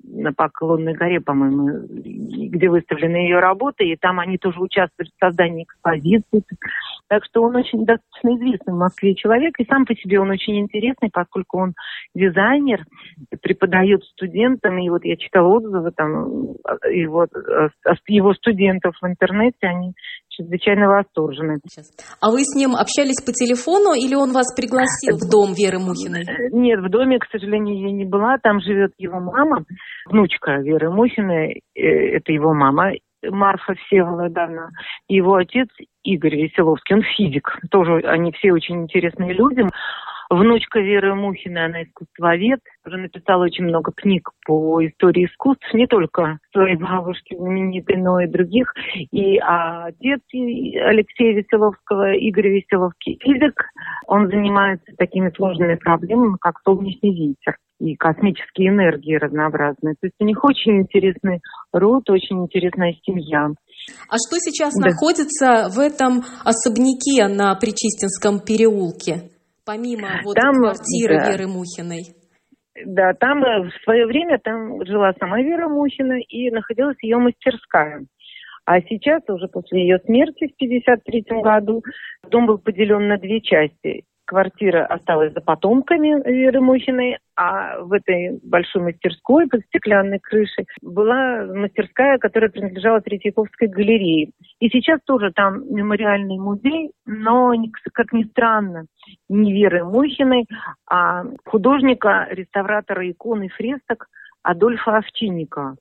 на 0.04 0.34
Поклонной 0.34 0.94
горе, 0.94 1.20
по-моему, 1.20 1.88
где 1.90 2.70
выставлены 2.70 3.18
ее 3.18 3.40
работы, 3.40 3.86
и 3.86 3.98
там 3.98 4.20
они 4.20 4.38
тоже 4.38 4.60
участвуют 4.62 5.10
в 5.10 5.20
создании 5.20 5.64
экспозиции. 5.64 6.44
Так 7.08 7.24
что 7.26 7.44
он 7.44 7.56
очень 7.56 7.86
достаточно 7.86 8.36
известный 8.36 8.74
в 8.74 8.78
Москве 8.78 9.16
человек, 9.16 9.54
и 9.60 9.66
сам 9.66 9.86
по 9.86 9.94
себе 9.96 10.20
он 10.20 10.32
очень 10.32 10.60
интересный, 10.60 11.10
поскольку 11.12 11.60
он 11.60 11.74
дизайнер, 12.16 12.84
преподает 13.42 14.04
студентам, 14.06 14.80
и 14.80 14.90
вот 14.90 15.06
я 15.06 15.16
читала 15.18 15.48
отзывы 15.48 15.92
там 15.92 16.56
его, 16.90 17.26
э, 17.26 17.70
его 18.08 18.34
студентов 18.34 18.96
в 19.02 19.06
интернете, 19.06 19.58
они 19.62 19.94
чрезвычайно 20.30 20.88
восторжены. 20.88 21.60
А 22.22 22.32
вы 22.32 22.42
с 22.44 22.56
ним 22.56 22.76
общались 22.76 23.24
по 23.24 23.32
телефону 23.32 23.94
или 23.94 24.16
он 24.16 24.34
вас 24.34 24.54
пригласил 24.56 25.18
в 25.18 25.30
дом 25.30 25.54
Веры 25.54 25.80
Мухиной? 25.80 26.26
Нет, 26.52 26.80
в 26.82 26.90
доме, 26.90 27.20
к 27.20 27.28
сожалению, 27.32 27.88
я 27.88 27.92
не 27.92 28.06
была. 28.06 28.38
Там 28.42 28.60
живет 28.60 28.92
его 28.98 29.20
мама, 29.20 29.64
внучка 30.08 30.58
Веры 30.62 30.92
Мухиной, 30.92 31.62
э, 31.76 31.82
это 32.18 32.32
его 32.32 32.54
мама. 32.54 32.92
Марфа 33.30 33.76
Всеволодовна, 33.76 34.72
его 35.08 35.36
отец 35.36 35.68
Игорь 36.04 36.36
Веселовский, 36.36 36.96
он 36.96 37.04
физик. 37.04 37.60
Тоже 37.72 37.98
они 38.06 38.32
все 38.34 38.52
очень 38.52 38.84
интересные 38.84 39.34
люди. 39.34 39.64
Внучка 40.30 40.80
Веры 40.80 41.16
Мухиной, 41.16 41.66
она 41.66 41.84
искусствовед, 41.84 42.60
уже 42.86 42.98
написала 42.98 43.44
очень 43.44 43.66
много 43.66 43.92
книг 43.96 44.30
по 44.46 44.86
истории 44.86 45.26
искусств, 45.26 45.66
не 45.74 45.88
только 45.88 46.40
своей 46.52 46.78
бабушки 46.78 47.36
знаменитой, 47.36 47.98
но 47.98 48.20
и 48.20 48.28
других. 48.28 48.74
И 49.12 49.38
отец 49.38 50.22
Алексея 50.34 51.34
Веселовского, 51.34 52.14
Игорь 52.14 52.50
Веселовский, 52.50 53.20
физик, 53.22 53.66
он 54.08 54.28
занимается 54.28 54.92
такими 54.98 55.32
сложными 55.36 55.76
проблемами, 55.76 56.38
как 56.40 56.60
солнечный 56.64 57.12
ветер 57.12 57.58
и 57.80 57.96
космические 57.96 58.70
энергии 58.70 59.16
разнообразные. 59.16 59.96
То 60.00 60.08
есть 60.08 60.16
у 60.20 60.26
них 60.26 60.44
очень 60.44 60.82
интересный 60.82 61.42
род, 61.74 62.10
очень 62.10 62.44
интересная 62.44 62.94
семья. 63.06 63.50
А 64.10 64.16
что 64.16 64.40
сейчас 64.40 64.74
да. 64.76 64.90
находится 64.90 65.70
в 65.70 65.80
этом 65.80 66.24
особняке 66.44 67.28
на 67.28 67.54
Причистинском 67.56 68.40
переулке, 68.40 69.30
помимо 69.66 70.22
вот 70.24 70.36
там, 70.36 70.56
квартиры 70.56 71.18
да. 71.18 71.32
Веры 71.32 71.48
Мухиной? 71.48 72.16
Да, 72.86 73.14
там 73.14 73.44
э, 73.44 73.70
в 73.70 73.84
свое 73.84 74.06
время 74.06 74.38
там 74.44 74.86
жила 74.86 75.14
сама 75.20 75.42
Вера 75.42 75.70
Мухина 75.70 76.20
и 76.20 76.50
находилась 76.52 76.98
ее 77.02 77.18
мастерская. 77.18 78.06
А 78.66 78.82
сейчас, 78.82 79.22
уже 79.30 79.48
после 79.48 79.82
ее 79.82 80.00
смерти 80.00 80.48
в 80.48 80.56
1953 80.56 81.42
году, 81.42 81.84
дом 82.30 82.48
был 82.48 82.58
поделен 82.58 83.08
на 83.08 83.18
две 83.18 83.40
части 83.42 84.04
квартира 84.26 84.86
осталась 84.86 85.34
за 85.34 85.42
потомками 85.42 86.22
Веры 86.30 86.62
Мухиной, 86.62 87.18
а 87.36 87.80
в 87.80 87.94
этой 87.94 88.40
большой 88.44 88.82
мастерской 88.82 89.48
под 89.48 89.62
стеклянной 89.66 90.20
крышей 90.20 90.66
была 90.82 91.46
мастерская, 91.46 92.18
которая 92.18 92.50
принадлежала 92.50 93.02
Третьяковской 93.02 93.68
галерее. 93.68 94.32
И 94.60 94.70
сейчас 94.70 95.00
тоже 95.06 95.32
там 95.34 95.64
мемориальный 95.74 96.38
музей, 96.38 96.92
но, 97.06 97.54
как 97.94 98.14
ни 98.14 98.24
странно, 98.24 98.86
не 99.30 99.54
Веры 99.54 99.84
Мухиной, 99.84 100.46
а 100.90 101.24
художника, 101.46 102.28
реставратора 102.32 103.10
икон 103.10 103.44
и 103.44 103.50
фресок 103.50 104.08
Адольфа 104.44 104.98
Овчинникова. 104.98 105.76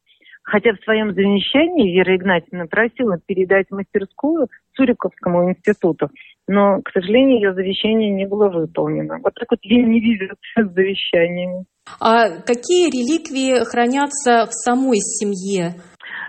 Хотя 0.44 0.72
в 0.72 0.84
своем 0.84 1.12
завещании 1.14 1.96
Вера 1.96 2.16
Игнатьевна 2.16 2.66
просила 2.66 3.18
передать 3.26 3.70
мастерскую 3.70 4.48
Цуриковскому 4.76 5.50
институту, 5.50 6.10
но, 6.46 6.80
к 6.84 6.90
сожалению, 6.92 7.36
ее 7.36 7.54
завещание 7.54 8.10
не 8.10 8.26
было 8.26 8.50
выполнено. 8.50 9.18
Вот 9.22 9.32
так 9.34 9.50
вот 9.50 9.60
ей 9.62 9.82
не 9.82 10.00
везет 10.00 10.36
с 10.56 10.74
завещаниями. 10.74 11.64
А 11.98 12.28
какие 12.42 12.88
реликвии 12.88 13.64
хранятся 13.64 14.46
в 14.46 14.52
самой 14.52 14.98
семье? 14.98 15.74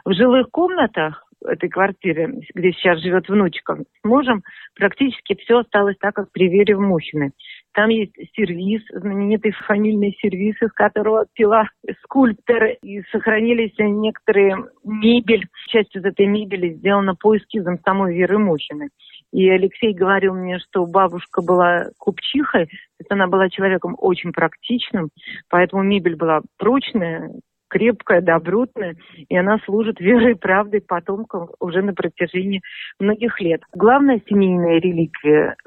В 0.05 0.13
жилых 0.13 0.49
комнатах 0.49 1.25
этой 1.45 1.69
квартиры, 1.69 2.41
где 2.53 2.71
сейчас 2.71 3.01
живет 3.01 3.27
внучка, 3.27 3.75
с 3.75 4.03
мужем, 4.03 4.43
практически 4.75 5.35
все 5.35 5.59
осталось 5.59 5.97
так, 5.99 6.15
как 6.15 6.31
при 6.31 6.47
Вере 6.47 6.75
в 6.75 6.79
Мухиной. 6.79 7.31
Там 7.75 7.89
есть 7.89 8.15
сервис, 8.33 8.81
знаменитый 8.89 9.51
фамильный 9.67 10.17
сервис, 10.21 10.55
из 10.61 10.71
которого 10.71 11.25
пила 11.33 11.65
скульптор, 12.03 12.67
и 12.81 13.01
сохранились 13.11 13.73
некоторые 13.77 14.55
мебель. 14.85 15.45
Часть 15.67 15.93
из 15.93 16.05
этой 16.05 16.25
мебели 16.25 16.75
сделана 16.75 17.15
по 17.15 17.35
эскизам 17.35 17.77
самой 17.85 18.15
Веры 18.15 18.39
Мухиной. 18.39 18.87
И 19.33 19.49
Алексей 19.49 19.93
говорил 19.93 20.35
мне, 20.35 20.57
что 20.59 20.85
бабушка 20.85 21.41
была 21.41 21.87
купчихой, 21.99 22.67
то 22.67 22.71
есть 22.99 23.11
она 23.11 23.27
была 23.27 23.49
человеком 23.49 23.95
очень 23.97 24.31
практичным, 24.31 25.09
поэтому 25.49 25.83
мебель 25.83 26.15
была 26.15 26.39
прочная, 26.57 27.29
крепкая, 27.67 28.21
добротная, 28.21 28.95
и 29.27 29.35
она 29.35 29.57
служит 29.65 29.99
верой 29.99 30.31
и 30.31 30.39
правдой 30.39 30.79
потомкам 30.79 31.49
уже 31.59 31.81
на 31.81 31.93
протяжении 31.93 32.61
многих 32.99 33.41
лет. 33.41 33.63
Главная 33.73 34.21
семейная 34.29 34.79
реликвия 34.79 35.57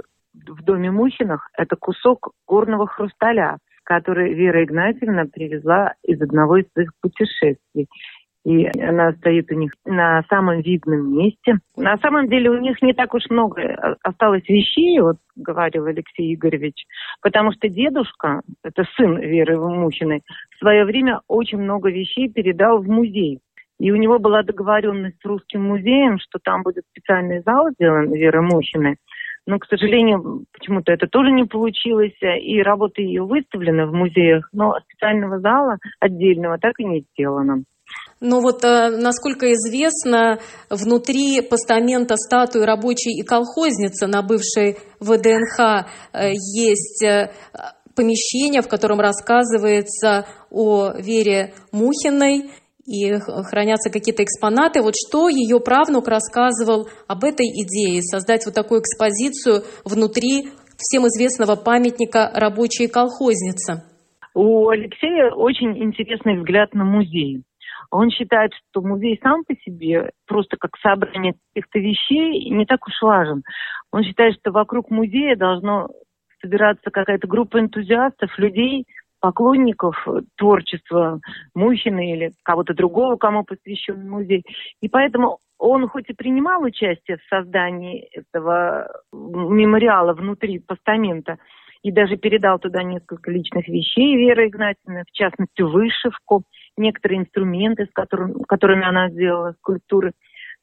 в 0.46 0.62
доме 0.62 0.90
Мухиных– 0.90 1.48
это 1.56 1.76
кусок 1.76 2.30
горного 2.46 2.86
хрусталя, 2.86 3.58
который 3.84 4.34
Вера 4.34 4.64
Игнатьевна 4.64 5.24
привезла 5.24 5.94
из 6.02 6.20
одного 6.20 6.58
из 6.58 6.70
своих 6.72 6.90
путешествий 7.00 7.88
и 8.48 8.66
она 8.80 9.12
стоит 9.12 9.50
у 9.52 9.54
них 9.54 9.72
на 9.84 10.22
самом 10.30 10.62
видном 10.62 11.18
месте. 11.18 11.58
На 11.76 11.98
самом 11.98 12.28
деле 12.28 12.48
у 12.50 12.58
них 12.58 12.80
не 12.80 12.94
так 12.94 13.12
уж 13.12 13.28
много 13.28 13.96
осталось 14.02 14.48
вещей, 14.48 15.00
вот 15.00 15.16
говорил 15.36 15.84
Алексей 15.84 16.34
Игоревич, 16.34 16.86
потому 17.20 17.52
что 17.52 17.68
дедушка, 17.68 18.40
это 18.62 18.84
сын 18.96 19.18
Веры 19.18 19.58
Мухиной, 19.58 20.22
в 20.54 20.58
свое 20.60 20.86
время 20.86 21.20
очень 21.28 21.58
много 21.58 21.90
вещей 21.90 22.32
передал 22.32 22.78
в 22.80 22.88
музей. 22.88 23.40
И 23.78 23.92
у 23.92 23.96
него 23.96 24.18
была 24.18 24.42
договоренность 24.42 25.20
с 25.20 25.24
русским 25.26 25.62
музеем, 25.62 26.18
что 26.18 26.38
там 26.42 26.62
будет 26.62 26.84
специальный 26.90 27.42
зал 27.42 27.68
сделан 27.72 28.12
Веры 28.12 28.40
Мухиной. 28.40 28.96
Но, 29.48 29.58
к 29.58 29.64
сожалению, 29.64 30.44
почему-то 30.52 30.92
это 30.92 31.06
тоже 31.06 31.30
не 31.32 31.44
получилось, 31.44 32.12
и 32.20 32.60
работы 32.60 33.00
ее 33.00 33.24
выставлены 33.24 33.86
в 33.86 33.94
музеях, 33.94 34.46
но 34.52 34.74
специального 34.84 35.40
зала 35.40 35.78
отдельного 36.00 36.58
так 36.58 36.78
и 36.78 36.84
не 36.84 37.06
сделано. 37.10 37.62
Но 38.20 38.40
вот, 38.40 38.62
э, 38.62 38.90
насколько 38.90 39.50
известно, 39.52 40.38
внутри 40.68 41.40
постамента 41.40 42.16
статуи 42.16 42.62
рабочей 42.62 43.18
и 43.18 43.24
колхозницы 43.24 44.06
на 44.06 44.20
бывшей 44.20 44.76
ВДНХ 45.00 45.86
э, 46.12 46.32
есть 46.34 47.02
э, 47.02 47.30
помещение, 47.96 48.60
в 48.60 48.68
котором 48.68 49.00
рассказывается 49.00 50.26
о 50.50 50.92
Вере 50.98 51.54
Мухиной 51.72 52.50
и 52.88 53.20
хранятся 53.20 53.92
какие-то 53.92 54.24
экспонаты. 54.24 54.80
Вот 54.80 54.94
что 54.96 55.28
ее 55.28 55.60
правнук 55.60 56.08
рассказывал 56.08 56.88
об 57.06 57.22
этой 57.22 57.46
идее, 57.46 58.00
создать 58.00 58.46
вот 58.46 58.54
такую 58.54 58.80
экспозицию 58.80 59.62
внутри 59.84 60.48
всем 60.78 61.06
известного 61.06 61.56
памятника 61.56 62.32
рабочей 62.34 62.88
колхозницы? 62.88 63.84
У 64.34 64.68
Алексея 64.68 65.32
очень 65.32 65.76
интересный 65.84 66.38
взгляд 66.38 66.72
на 66.72 66.84
музей. 66.84 67.42
Он 67.90 68.10
считает, 68.10 68.52
что 68.54 68.80
музей 68.82 69.18
сам 69.22 69.44
по 69.44 69.54
себе, 69.54 70.10
просто 70.26 70.56
как 70.58 70.76
собрание 70.80 71.34
каких-то 71.52 71.78
вещей, 71.78 72.50
не 72.50 72.64
так 72.64 72.86
уж 72.86 72.94
важен. 73.02 73.42
Он 73.92 74.02
считает, 74.04 74.34
что 74.40 74.50
вокруг 74.50 74.90
музея 74.90 75.36
должно 75.36 75.88
собираться 76.40 76.90
какая-то 76.90 77.26
группа 77.26 77.58
энтузиастов, 77.58 78.38
людей, 78.38 78.84
поклонников 79.20 79.96
творчества 80.36 81.20
Мухина 81.54 82.12
или 82.12 82.32
кого-то 82.42 82.74
другого, 82.74 83.16
кому 83.16 83.44
посвящен 83.44 84.08
музей. 84.08 84.44
И 84.80 84.88
поэтому 84.88 85.38
он 85.58 85.88
хоть 85.88 86.08
и 86.08 86.14
принимал 86.14 86.62
участие 86.62 87.18
в 87.18 87.28
создании 87.28 88.08
этого 88.12 88.88
мемориала 89.12 90.14
внутри 90.14 90.60
постамента, 90.60 91.38
и 91.82 91.92
даже 91.92 92.16
передал 92.16 92.58
туда 92.58 92.82
несколько 92.82 93.30
личных 93.30 93.68
вещей 93.68 94.16
Веры 94.16 94.48
Игнатьевны, 94.48 95.04
в 95.06 95.12
частности, 95.12 95.62
вышивку, 95.62 96.42
некоторые 96.76 97.20
инструменты, 97.20 97.86
с 97.86 97.92
которыми, 97.92 98.42
которыми 98.48 98.84
она 98.84 99.10
сделала 99.10 99.52
скульптуры. 99.58 100.12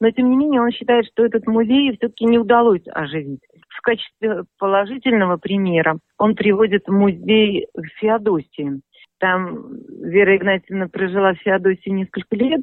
Но, 0.02 0.12
тем 0.12 0.30
не 0.30 0.36
менее, 0.36 0.62
он 0.62 0.72
считает, 0.72 1.06
что 1.06 1.26
этот 1.26 1.48
музей 1.48 1.96
все-таки 1.98 2.26
не 2.26 2.38
удалось 2.38 2.86
оживить. 2.88 3.40
В 3.78 3.82
качестве 3.82 4.44
положительного 4.58 5.38
примера 5.38 6.00
он 6.18 6.36
приводит 6.36 6.88
музей 6.88 7.68
Феодосии. 8.00 8.82
Там 9.20 9.78
Вера 10.02 10.38
Игнатьевна 10.38 10.88
прожила 10.88 11.34
в 11.34 11.38
Феодосии 11.38 11.90
несколько 11.90 12.36
лет, 12.36 12.62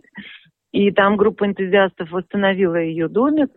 и 0.73 0.91
там 0.91 1.17
группа 1.17 1.47
энтузиастов 1.47 2.11
восстановила 2.11 2.77
ее 2.77 3.09
домик. 3.09 3.51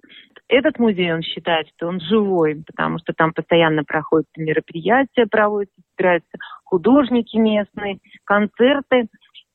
Этот 0.48 0.78
музей, 0.80 1.13
он 1.13 1.22
считает, 1.22 1.68
что 1.70 1.88
он 1.88 2.00
живой, 2.00 2.62
потому 2.68 3.00
что 3.00 3.13
там 3.13 3.34
постоянно 3.34 3.84
проходят 3.84 4.28
мероприятия, 4.38 5.26
проводятся, 5.26 5.82
собираются 5.96 6.38
художники 6.65 7.38
местные, 7.38 8.00
концерты. 8.26 9.08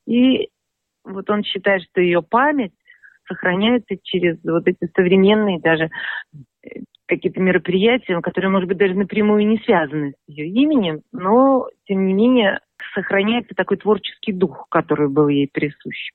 И 0.07 0.49
вот 1.05 1.31
он 1.31 1.45
считает, 1.45 1.83
что 1.83 2.01
ее 2.01 2.23
память 2.23 2.73
сохраняется 3.29 3.95
через 4.03 4.39
вот 4.43 4.67
эти 4.67 4.91
современные 4.97 5.61
даже 5.61 5.91
какие-то 7.11 7.41
мероприятия, 7.41 8.19
которые, 8.23 8.51
может 8.51 8.69
быть, 8.69 8.79
даже 8.79 8.95
напрямую 8.95 9.47
не 9.47 9.59
связаны 9.59 10.13
с 10.13 10.29
ее 10.29 10.47
именем, 10.49 11.01
но, 11.13 11.67
тем 11.87 12.07
не 12.07 12.15
менее, 12.15 12.61
сохраняется 12.95 13.55
такой 13.55 13.77
творческий 13.77 14.33
дух, 14.33 14.67
который 14.71 15.09
был 15.09 15.29
ей 15.29 15.49
присущ. 15.53 16.11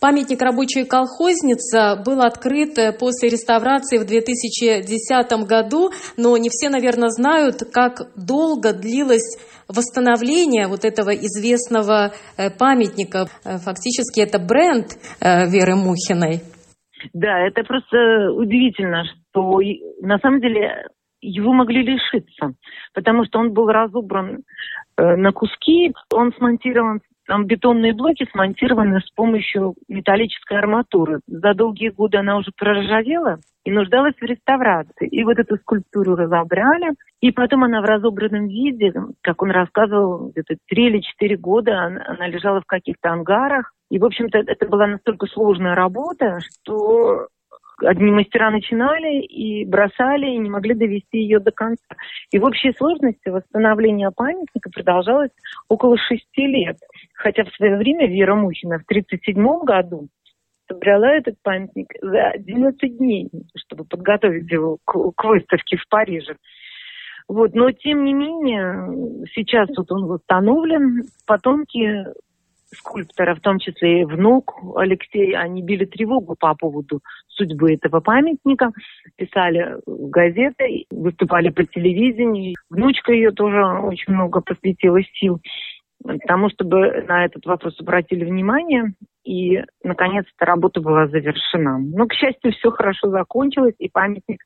Памятник 0.00 0.42
рабочей 0.42 0.84
колхозницы 0.84 2.02
был 2.04 2.22
открыт 2.22 2.76
э, 2.78 2.92
после 2.92 3.28
реставрации 3.28 3.98
в 3.98 4.06
2010 4.06 5.46
году, 5.46 5.90
но 6.16 6.36
не 6.36 6.48
все, 6.48 6.70
наверное, 6.70 7.10
знают, 7.10 7.62
как 7.72 8.10
долго 8.16 8.72
длилось 8.72 9.38
восстановление 9.68 10.66
вот 10.66 10.84
этого 10.84 11.10
известного 11.10 12.12
э, 12.36 12.50
памятника. 12.50 13.26
Э, 13.44 13.58
фактически 13.58 14.20
это 14.20 14.40
бренд 14.40 14.98
Веры 15.20 15.76
Мухиной. 15.76 16.40
Да, 17.12 17.38
это 17.46 17.62
просто 17.62 18.32
удивительно, 18.32 19.04
что 19.30 19.60
на 20.00 20.18
самом 20.18 20.40
деле 20.40 20.88
его 21.20 21.52
могли 21.52 21.82
лишиться, 21.82 22.54
потому 22.94 23.24
что 23.24 23.38
он 23.38 23.52
был 23.52 23.68
разобран 23.68 24.42
на 24.96 25.32
куски, 25.32 25.92
он 26.12 26.32
смонтирован 26.32 27.00
там 27.30 27.46
бетонные 27.46 27.94
блоки 27.94 28.26
смонтированы 28.32 28.98
с 28.98 29.10
помощью 29.12 29.74
металлической 29.86 30.58
арматуры. 30.58 31.20
За 31.28 31.54
долгие 31.54 31.90
годы 31.90 32.18
она 32.18 32.36
уже 32.36 32.50
проржавела, 32.56 33.38
и 33.64 33.70
нуждалась 33.70 34.16
в 34.16 34.24
реставрации. 34.24 35.06
И 35.06 35.22
вот 35.22 35.38
эту 35.38 35.56
скульптуру 35.58 36.16
разобрали, 36.16 36.94
и 37.20 37.30
потом 37.30 37.62
она 37.62 37.82
в 37.82 37.84
разобранном 37.84 38.48
виде, 38.48 38.92
как 39.20 39.42
он 39.42 39.52
рассказывал, 39.52 40.30
где-то 40.30 40.56
три 40.66 40.86
или 40.86 40.98
четыре 41.00 41.36
года 41.36 41.78
она, 41.78 42.04
она 42.04 42.26
лежала 42.26 42.62
в 42.62 42.66
каких-то 42.66 43.10
ангарах. 43.10 43.72
И, 43.90 44.00
в 44.00 44.04
общем-то, 44.04 44.38
это 44.38 44.66
была 44.66 44.88
настолько 44.88 45.26
сложная 45.26 45.76
работа, 45.76 46.38
что 46.40 47.28
одни 47.82 48.10
мастера 48.10 48.50
начинали 48.50 49.20
и 49.22 49.64
бросали, 49.64 50.26
и 50.26 50.38
не 50.38 50.50
могли 50.50 50.74
довести 50.74 51.18
ее 51.18 51.38
до 51.38 51.50
конца. 51.50 51.96
И 52.30 52.38
в 52.38 52.44
общей 52.44 52.72
сложности 52.72 53.28
восстановление 53.28 54.10
памятника 54.14 54.70
продолжалось 54.70 55.30
около 55.68 55.96
шести 55.96 56.46
лет. 56.46 56.76
Хотя 57.14 57.44
в 57.44 57.54
свое 57.54 57.76
время 57.76 58.08
Вера 58.08 58.34
Мухина 58.34 58.78
в 58.78 58.84
1937 58.84 59.64
году 59.64 60.08
собрала 60.68 61.14
этот 61.14 61.36
памятник 61.42 61.92
за 62.00 62.28
11 62.30 62.98
дней, 62.98 63.28
чтобы 63.56 63.84
подготовить 63.84 64.50
его 64.50 64.78
к, 64.84 64.92
к 65.16 65.24
выставке 65.24 65.76
в 65.76 65.88
Париже. 65.88 66.36
Вот, 67.28 67.54
но 67.54 67.70
тем 67.70 68.04
не 68.04 68.12
менее, 68.12 69.26
сейчас 69.34 69.68
вот 69.76 69.90
он 69.92 70.06
восстановлен, 70.06 71.04
потомки 71.26 72.04
скульптора, 72.74 73.34
в 73.34 73.40
том 73.40 73.58
числе 73.58 74.02
и 74.02 74.04
внук 74.04 74.54
Алексей, 74.76 75.34
они 75.36 75.62
били 75.62 75.84
тревогу 75.84 76.36
по 76.38 76.54
поводу 76.54 77.00
судьбы 77.28 77.74
этого 77.74 78.00
памятника, 78.00 78.70
писали 79.16 79.76
газеты, 79.86 80.84
выступали 80.90 81.48
по 81.50 81.64
телевидению. 81.64 82.54
Внучка 82.68 83.12
ее 83.12 83.30
тоже 83.30 83.64
очень 83.64 84.12
много 84.12 84.40
посвятила 84.40 85.02
сил 85.14 85.40
тому, 86.26 86.48
чтобы 86.50 87.04
на 87.06 87.26
этот 87.26 87.44
вопрос 87.46 87.78
обратили 87.80 88.24
внимание, 88.24 88.94
и, 89.24 89.62
наконец, 89.84 90.24
эта 90.34 90.46
работа 90.46 90.80
была 90.80 91.06
завершена. 91.08 91.78
Но, 91.78 92.06
к 92.06 92.14
счастью, 92.14 92.52
все 92.52 92.70
хорошо 92.70 93.10
закончилось, 93.10 93.74
и 93.78 93.90
памятник 93.90 94.42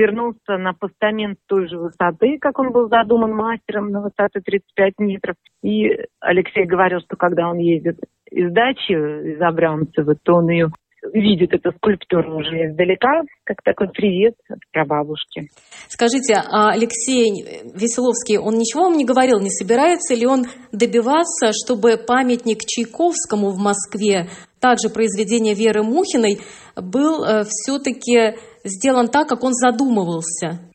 вернулся 0.00 0.56
на 0.56 0.72
постамент 0.72 1.38
той 1.46 1.68
же 1.68 1.78
высоты, 1.78 2.38
как 2.40 2.58
он 2.58 2.72
был 2.72 2.88
задуман 2.88 3.32
мастером 3.32 3.90
на 3.90 4.00
высоте 4.00 4.40
35 4.40 4.94
метров. 4.98 5.36
И 5.62 5.98
Алексей 6.20 6.64
говорил, 6.64 7.00
что 7.00 7.16
когда 7.16 7.48
он 7.48 7.58
ездит 7.58 7.98
из 8.30 8.50
дачи, 8.52 8.92
из 8.92 9.40
Абрамцева, 9.40 10.14
то 10.22 10.36
он 10.36 10.48
ее 10.48 10.68
видит 11.12 11.52
эту 11.52 11.72
скульптуру 11.76 12.38
уже 12.38 12.66
издалека, 12.66 13.22
как 13.44 13.62
такой 13.62 13.88
привет 13.88 14.34
от 14.48 14.58
прабабушки. 14.72 15.48
Скажите, 15.88 16.34
а 16.34 16.70
Алексей 16.70 17.62
Веселовский, 17.74 18.38
он 18.38 18.54
ничего 18.54 18.84
вам 18.84 18.96
не 18.96 19.04
говорил, 19.04 19.40
не 19.40 19.50
собирается 19.50 20.14
ли 20.14 20.26
он 20.26 20.44
добиваться, 20.72 21.52
чтобы 21.52 21.96
памятник 21.96 22.60
Чайковскому 22.66 23.50
в 23.50 23.58
Москве, 23.58 24.28
также 24.60 24.90
произведение 24.90 25.54
Веры 25.54 25.82
Мухиной, 25.82 26.40
был 26.76 27.24
э, 27.24 27.44
все-таки 27.44 28.36
сделан 28.64 29.08
так, 29.08 29.28
как 29.28 29.42
он 29.42 29.54
задумывался? 29.54 30.69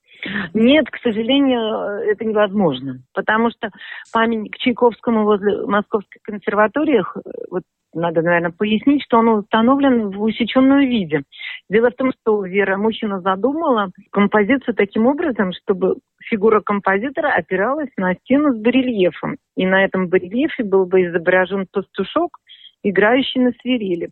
Нет, 0.53 0.89
к 0.89 0.97
сожалению, 1.01 2.09
это 2.09 2.25
невозможно, 2.25 2.99
потому 3.13 3.51
что 3.51 3.69
памятник 4.11 4.57
Чайковскому 4.57 5.23
возле 5.23 5.65
Московской 5.65 6.19
консерватории, 6.23 7.03
вот 7.49 7.63
надо, 7.93 8.21
наверное, 8.21 8.51
пояснить, 8.51 9.03
что 9.03 9.19
он 9.19 9.29
установлен 9.29 10.09
в 10.09 10.21
усеченном 10.21 10.79
виде. 10.81 11.23
Дело 11.69 11.89
в 11.91 11.95
том, 11.95 12.11
что 12.11 12.43
Вера 12.43 12.77
Мухина 12.77 13.21
задумала 13.21 13.89
композицию 14.11 14.75
таким 14.75 15.07
образом, 15.07 15.53
чтобы 15.53 15.95
фигура 16.21 16.59
композитора 16.59 17.29
опиралась 17.29 17.89
на 17.95 18.13
стену 18.15 18.53
с 18.53 18.57
барельефом. 18.57 19.37
И 19.55 19.65
на 19.65 19.85
этом 19.85 20.09
барельефе 20.09 20.63
был 20.63 20.85
бы 20.85 21.05
изображен 21.05 21.67
пастушок, 21.71 22.37
играющий 22.83 23.41
на 23.41 23.51
свирели. 23.61 24.09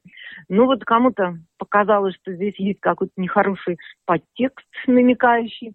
Ну 0.49 0.65
вот 0.65 0.83
кому-то 0.85 1.37
показалось, 1.57 2.15
что 2.21 2.33
здесь 2.33 2.55
есть 2.57 2.79
какой-то 2.79 3.13
нехороший 3.17 3.77
подтекст, 4.05 4.65
намекающий 4.87 5.73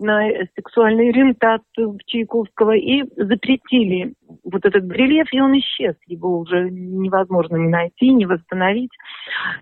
на 0.00 0.28
сексуальную 0.56 1.10
ориентацию 1.10 1.98
Чайковского 2.06 2.76
и 2.76 3.04
запретили 3.16 4.14
вот 4.44 4.64
этот 4.64 4.86
барельеф, 4.86 5.28
и 5.32 5.40
он 5.40 5.58
исчез. 5.58 5.94
Его 6.06 6.38
уже 6.38 6.70
невозможно 6.70 7.56
не 7.56 7.68
найти, 7.68 8.12
не 8.12 8.26
восстановить. 8.26 8.92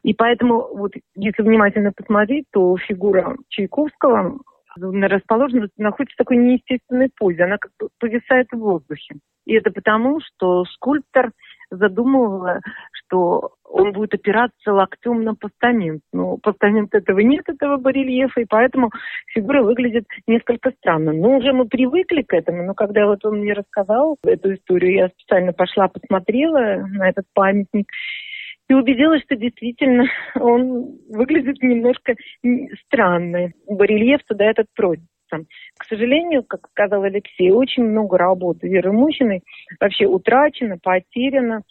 И 0.03 0.15
поэтому, 0.15 0.69
вот, 0.75 0.93
если 1.17 1.43
внимательно 1.43 1.93
посмотреть, 1.93 2.47
то 2.53 2.77
фигура 2.77 3.37
Чайковского 3.49 4.39
расположена, 4.77 5.69
находится 5.77 6.15
в 6.15 6.19
такой 6.19 6.37
неестественной 6.37 7.11
позе. 7.17 7.45
Она 7.45 7.59
как 7.59 7.73
бы 7.81 7.89
повисает 7.99 8.47
в 8.53 8.59
воздухе. 8.59 9.17
И 9.45 9.55
это 9.55 9.71
потому, 9.71 10.21
что 10.21 10.65
скульптор 10.67 11.33
задумывала, 11.71 12.61
что 12.93 13.53
он 13.65 13.93
будет 13.93 14.15
опираться 14.15 14.73
локтем 14.73 15.23
на 15.23 15.35
постамент. 15.35 16.03
Но 16.13 16.39
постамент 16.39 16.95
этого 16.95 17.21
нет, 17.21 17.45
этого 17.49 17.77
барельефа, 17.77 18.41
и 18.41 18.47
поэтому 18.49 18.91
фигура 19.33 19.63
выглядит 19.63 20.07
несколько 20.27 20.71
странно. 20.73 21.13
Но 21.13 21.37
уже 21.37 21.53
мы 21.53 21.67
привыкли 21.67 22.23
к 22.23 22.33
этому, 22.33 22.65
но 22.65 22.75
когда 22.75 23.07
вот 23.07 23.25
он 23.25 23.41
мне 23.41 23.53
рассказал 23.53 24.17
эту 24.25 24.55
историю, 24.55 24.95
я 24.95 25.09
специально 25.09 25.53
пошла, 25.53 25.89
посмотрела 25.89 26.87
на 26.87 27.09
этот 27.09 27.27
памятник, 27.35 27.89
и 28.69 28.75
убедилась, 28.75 29.23
что 29.23 29.35
действительно 29.35 30.05
он 30.35 30.99
выглядит 31.09 31.63
немножко 31.63 32.15
странно. 32.85 33.53
Барельеф 33.67 34.23
туда 34.25 34.45
этот 34.45 34.67
просится. 35.29 35.49
К 35.77 35.85
сожалению, 35.85 36.43
как 36.45 36.69
сказал 36.71 37.03
Алексей, 37.03 37.51
очень 37.51 37.85
много 37.85 38.19
работы 38.19 38.69
Веры 38.69 38.93
Мухиной 38.93 39.43
вообще 39.81 40.07
утрачено, 40.07 40.79
потеряно 40.83 41.63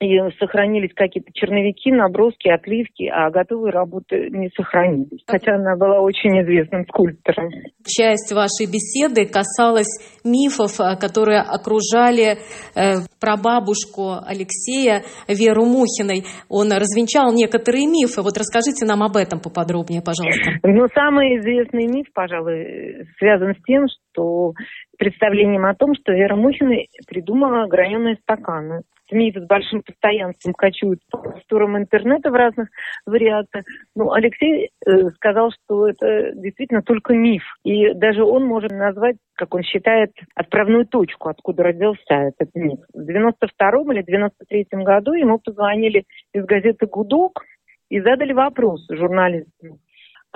и 0.00 0.18
сохранились 0.38 0.92
какие-то 0.94 1.30
черновики, 1.32 1.92
наброски, 1.92 2.48
отливки, 2.48 3.06
а 3.06 3.30
готовые 3.30 3.72
работы 3.72 4.28
не 4.30 4.50
сохранились. 4.50 5.22
Хотя 5.26 5.54
она 5.54 5.76
была 5.76 6.00
очень 6.00 6.40
известным 6.42 6.84
скульптором. 6.86 7.50
Часть 7.86 8.32
вашей 8.32 8.66
беседы 8.66 9.26
касалась 9.26 10.20
мифов, 10.24 10.80
э, 10.80 10.96
которые 10.96 11.40
окружали 11.40 12.38
э, 12.74 13.06
прабабушку 13.20 14.18
Алексея 14.26 15.02
Веру 15.28 15.64
Мухиной. 15.64 16.24
Он 16.48 16.72
развенчал 16.72 17.32
некоторые 17.32 17.86
мифы. 17.86 18.22
Вот 18.22 18.36
расскажите 18.36 18.84
нам 18.86 19.02
об 19.02 19.16
этом 19.16 19.40
поподробнее, 19.40 20.02
пожалуйста. 20.02 20.58
Ну, 20.64 20.86
самый 20.94 21.38
известный 21.38 21.86
миф, 21.86 22.06
пожалуй, 22.12 23.06
связан 23.18 23.54
с 23.54 23.62
тем, 23.64 23.86
что 24.14 24.54
представлением 24.98 25.66
о 25.66 25.74
том, 25.74 25.94
что 25.94 26.12
Вера 26.12 26.36
Мухина 26.36 26.76
придумала 27.06 27.66
граненые 27.66 28.16
стаканы. 28.22 28.82
СМИ 29.10 29.32
с 29.32 29.46
большим 29.46 29.82
постоянством 29.82 30.54
качают 30.54 31.00
по 31.10 31.18
просторам 31.18 31.76
интернета 31.76 32.30
в 32.30 32.34
разных 32.34 32.68
вариациях. 33.04 33.66
Ну, 33.94 34.12
Алексей 34.12 34.70
э, 34.86 35.10
сказал, 35.16 35.50
что 35.50 35.88
это 35.88 36.32
действительно 36.34 36.80
только 36.80 37.12
миф. 37.12 37.42
И 37.64 37.92
даже 37.92 38.24
он 38.24 38.46
может 38.46 38.72
назвать, 38.72 39.16
как 39.34 39.54
он 39.54 39.62
считает, 39.62 40.12
отправную 40.34 40.86
точку, 40.86 41.28
откуда 41.28 41.64
родился 41.64 42.14
этот 42.14 42.54
миф. 42.54 42.80
В 42.94 43.04
92 43.04 43.92
или 43.92 44.02
93 44.02 44.66
году 44.72 45.12
ему 45.12 45.38
позвонили 45.38 46.04
из 46.32 46.44
газеты 46.46 46.86
«Гудок» 46.86 47.44
и 47.90 48.00
задали 48.00 48.32
вопрос 48.32 48.86
журналистам. 48.88 49.80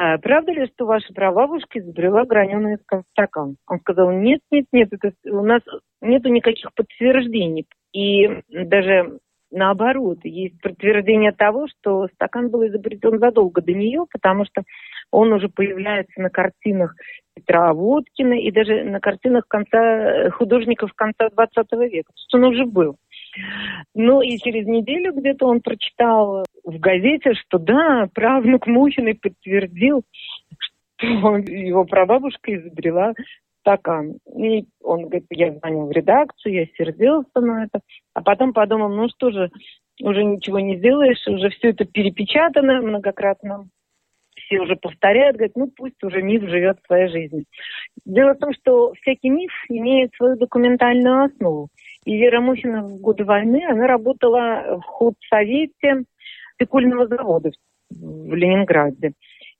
А 0.01 0.17
правда 0.19 0.53
ли, 0.53 0.69
что 0.69 0.87
ваша 0.87 1.13
прабабушка 1.13 1.81
изобрела 1.81 2.25
граненый 2.25 2.79
стакан? 3.11 3.57
Он 3.67 3.81
сказал, 3.81 4.13
нет, 4.13 4.41
нет, 4.49 4.67
нет, 4.71 4.91
это, 4.93 5.13
у 5.25 5.43
нас 5.43 5.61
нету 6.01 6.29
никаких 6.29 6.73
подтверждений. 6.73 7.67
И 7.93 8.43
даже 8.49 9.19
наоборот, 9.51 10.19
есть 10.23 10.61
подтверждение 10.61 11.33
того, 11.33 11.67
что 11.67 12.07
стакан 12.15 12.49
был 12.49 12.65
изобретен 12.69 13.19
задолго 13.19 13.61
до 13.61 13.73
нее, 13.73 14.05
потому 14.13 14.45
что 14.45 14.63
он 15.11 15.33
уже 15.33 15.49
появляется 15.49 16.21
на 16.21 16.31
картинах 16.31 16.95
Петра 17.35 17.73
Водкина 17.73 18.35
и 18.35 18.53
даже 18.53 18.85
на 18.85 19.01
картинах 19.01 19.49
конца, 19.49 20.31
художников 20.31 20.93
конца 20.95 21.29
20 21.29 21.57
века. 21.91 22.13
То 22.13 22.19
есть 22.19 22.35
он 22.35 22.45
уже 22.45 22.67
был. 22.67 22.99
Ну 23.95 24.21
и 24.21 24.39
через 24.39 24.67
неделю 24.67 25.13
где-то 25.13 25.47
он 25.47 25.61
прочитал 25.61 26.45
в 26.65 26.79
газете, 26.79 27.35
что 27.35 27.59
да, 27.59 28.09
правнук 28.13 28.67
Мухиной 28.67 29.15
подтвердил, 29.15 30.03
что 30.99 31.37
его 31.37 31.85
прабабушка 31.85 32.55
изобрела 32.55 33.15
стакан. 33.61 34.19
И 34.37 34.65
он 34.83 35.03
говорит, 35.03 35.27
я 35.31 35.53
звонил 35.53 35.87
в 35.87 35.93
редакцию, 35.93 36.55
я 36.55 36.67
сердился 36.77 37.41
на 37.41 37.65
это. 37.65 37.81
А 38.15 38.23
потом 38.23 38.53
подумал, 38.53 38.89
ну 38.89 39.09
что 39.09 39.31
же, 39.31 39.51
уже 40.03 40.25
ничего 40.25 40.61
не 40.61 40.77
сделаешь, 40.79 41.27
уже 41.27 41.51
все 41.51 41.71
это 41.71 41.85
перепечатано 41.85 42.83
многократно. 42.83 43.69
Все 44.37 44.61
уже 44.61 44.77
повторяют, 44.77 45.37
говорят, 45.37 45.57
ну 45.57 45.71
пусть 45.77 46.03
уже 46.03 46.23
миф 46.23 46.43
живет 46.49 46.79
своей 46.87 47.09
жизнью. 47.09 47.45
Дело 48.05 48.35
в 48.35 48.39
том, 48.39 48.55
что 48.55 48.93
всякий 48.95 49.29
миф 49.29 49.53
имеет 49.69 50.15
свою 50.15 50.37
документальную 50.37 51.25
основу. 51.25 51.69
И 52.09 52.17
Вера 52.17 52.41
Мухина 52.41 52.85
в 52.85 53.03
годы 53.03 53.27
войны, 53.27 53.63
она 53.69 53.87
работала 53.87 54.81
в 54.81 54.83
худсовете 54.83 56.05
пекульного 56.57 57.07
завода 57.07 57.51
в 57.91 58.35
Ленинграде. 58.35 59.13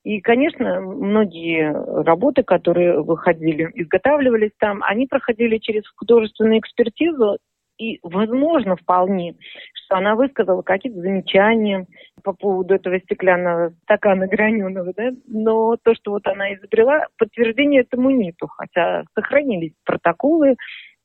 И, 0.03 0.19
конечно, 0.19 0.81
многие 0.81 1.71
работы, 2.03 2.41
которые 2.41 3.03
выходили, 3.03 3.69
изготавливались 3.75 4.49
там, 4.57 4.81
они 4.81 5.05
проходили 5.05 5.59
через 5.59 5.83
художественную 5.95 6.57
экспертизу, 6.57 7.37
и 7.77 7.99
возможно 8.01 8.75
вполне, 8.75 9.35
что 9.73 9.97
она 9.97 10.15
высказала 10.15 10.63
какие-то 10.63 10.99
замечания 10.99 11.85
по 12.23 12.29
по 12.29 12.33
поводу 12.33 12.75
этого 12.75 12.99
стеклянного 12.99 13.69
стакана 13.83 14.27
граненого, 14.27 14.93
да, 14.95 15.11
но 15.27 15.77
то, 15.81 15.95
что 15.95 16.11
вот 16.11 16.27
она 16.27 16.53
изобрела, 16.53 17.07
подтверждения 17.17 17.81
этому 17.81 18.09
нету, 18.09 18.47
хотя 18.47 19.03
сохранились 19.15 19.73
протоколы 19.85 20.55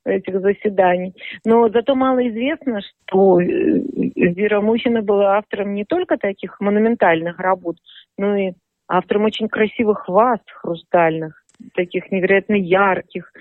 этих 0.05 0.41
заседаний. 0.41 1.15
Но 1.45 1.69
зато 1.69 1.95
мало 1.95 2.27
известно, 2.29 2.81
что 2.81 3.41
э, 3.41 3.45
Вера 3.45 4.61
Мухина 4.61 5.03
была 5.03 5.39
автором 5.39 5.75
не 5.75 5.85
только 5.85 6.17
таких 6.17 6.61
монументальных 6.61 7.39
работ, 7.39 7.77
но 8.19 8.37
и 8.37 8.53
автором 8.89 9.25
очень 9.25 9.49
красивых 9.49 10.09
ваз 10.09 10.41
хрустальных, 10.61 11.43
таких 11.75 12.11
невероятно 12.11 12.55
ярких, 12.55 13.33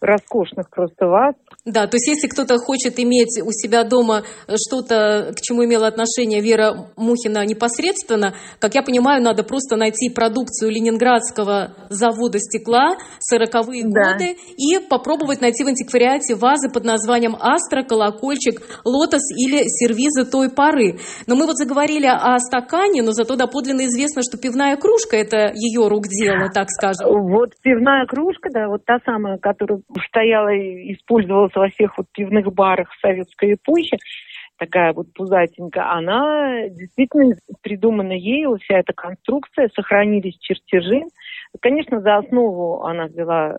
роскошных 0.00 0.70
просто 0.70 1.06
ваз. 1.06 1.34
Да, 1.64 1.86
то 1.86 1.96
есть 1.96 2.08
если 2.08 2.28
кто-то 2.28 2.56
хочет 2.58 2.98
иметь 2.98 3.40
у 3.42 3.50
себя 3.50 3.84
дома 3.84 4.22
что-то, 4.54 5.32
к 5.36 5.40
чему 5.40 5.64
имела 5.64 5.86
отношение 5.86 6.40
Вера 6.40 6.88
Мухина 6.96 7.44
непосредственно, 7.44 8.34
как 8.58 8.74
я 8.74 8.82
понимаю, 8.82 9.22
надо 9.22 9.42
просто 9.42 9.76
найти 9.76 10.08
продукцию 10.10 10.70
ленинградского 10.70 11.74
завода 11.90 12.38
стекла 12.38 12.96
40-е 13.32 13.84
да. 13.84 14.12
годы 14.12 14.36
и 14.56 14.78
попробовать 14.78 15.40
найти 15.40 15.64
в 15.64 15.66
антиквариате 15.66 16.34
вазы 16.34 16.70
под 16.72 16.84
названием 16.84 17.36
«Астра», 17.38 17.82
«Колокольчик», 17.82 18.62
«Лотос» 18.84 19.22
или 19.36 19.62
«Сервизы 19.66 20.24
той 20.24 20.50
поры». 20.50 20.98
Но 21.26 21.34
мы 21.34 21.46
вот 21.46 21.56
заговорили 21.56 22.06
о 22.06 22.38
стакане, 22.38 23.02
но 23.02 23.12
зато 23.12 23.36
доподлинно 23.36 23.86
известно, 23.86 24.22
что 24.22 24.38
пивная 24.38 24.76
кружка– 24.76 25.16
это 25.18 25.52
ее 25.54 25.88
рук 25.88 26.06
дело, 26.06 26.50
так 26.52 26.68
скажем. 26.70 27.08
Вот 27.30 27.50
пивная 27.62 28.06
кружка, 28.06 28.48
да, 28.52 28.68
вот 28.68 28.84
та 28.84 28.98
самая, 29.04 29.38
которую 29.38 29.82
стояла 30.06 30.52
и 30.52 30.92
использовалась 30.92 31.54
во 31.54 31.68
всех 31.68 31.96
вот 31.98 32.06
пивных 32.12 32.52
барах 32.52 32.88
советской 33.00 33.54
эпохи, 33.54 33.98
такая 34.58 34.92
вот 34.92 35.12
пузатенькая, 35.14 35.92
она 35.92 36.68
действительно 36.68 37.36
придумана 37.62 38.12
ею, 38.12 38.58
вся 38.58 38.78
эта 38.78 38.92
конструкция, 38.92 39.70
сохранились 39.74 40.36
чертежи. 40.38 41.02
Конечно, 41.60 42.00
за 42.00 42.16
основу 42.16 42.82
она 42.82 43.06
взяла 43.06 43.58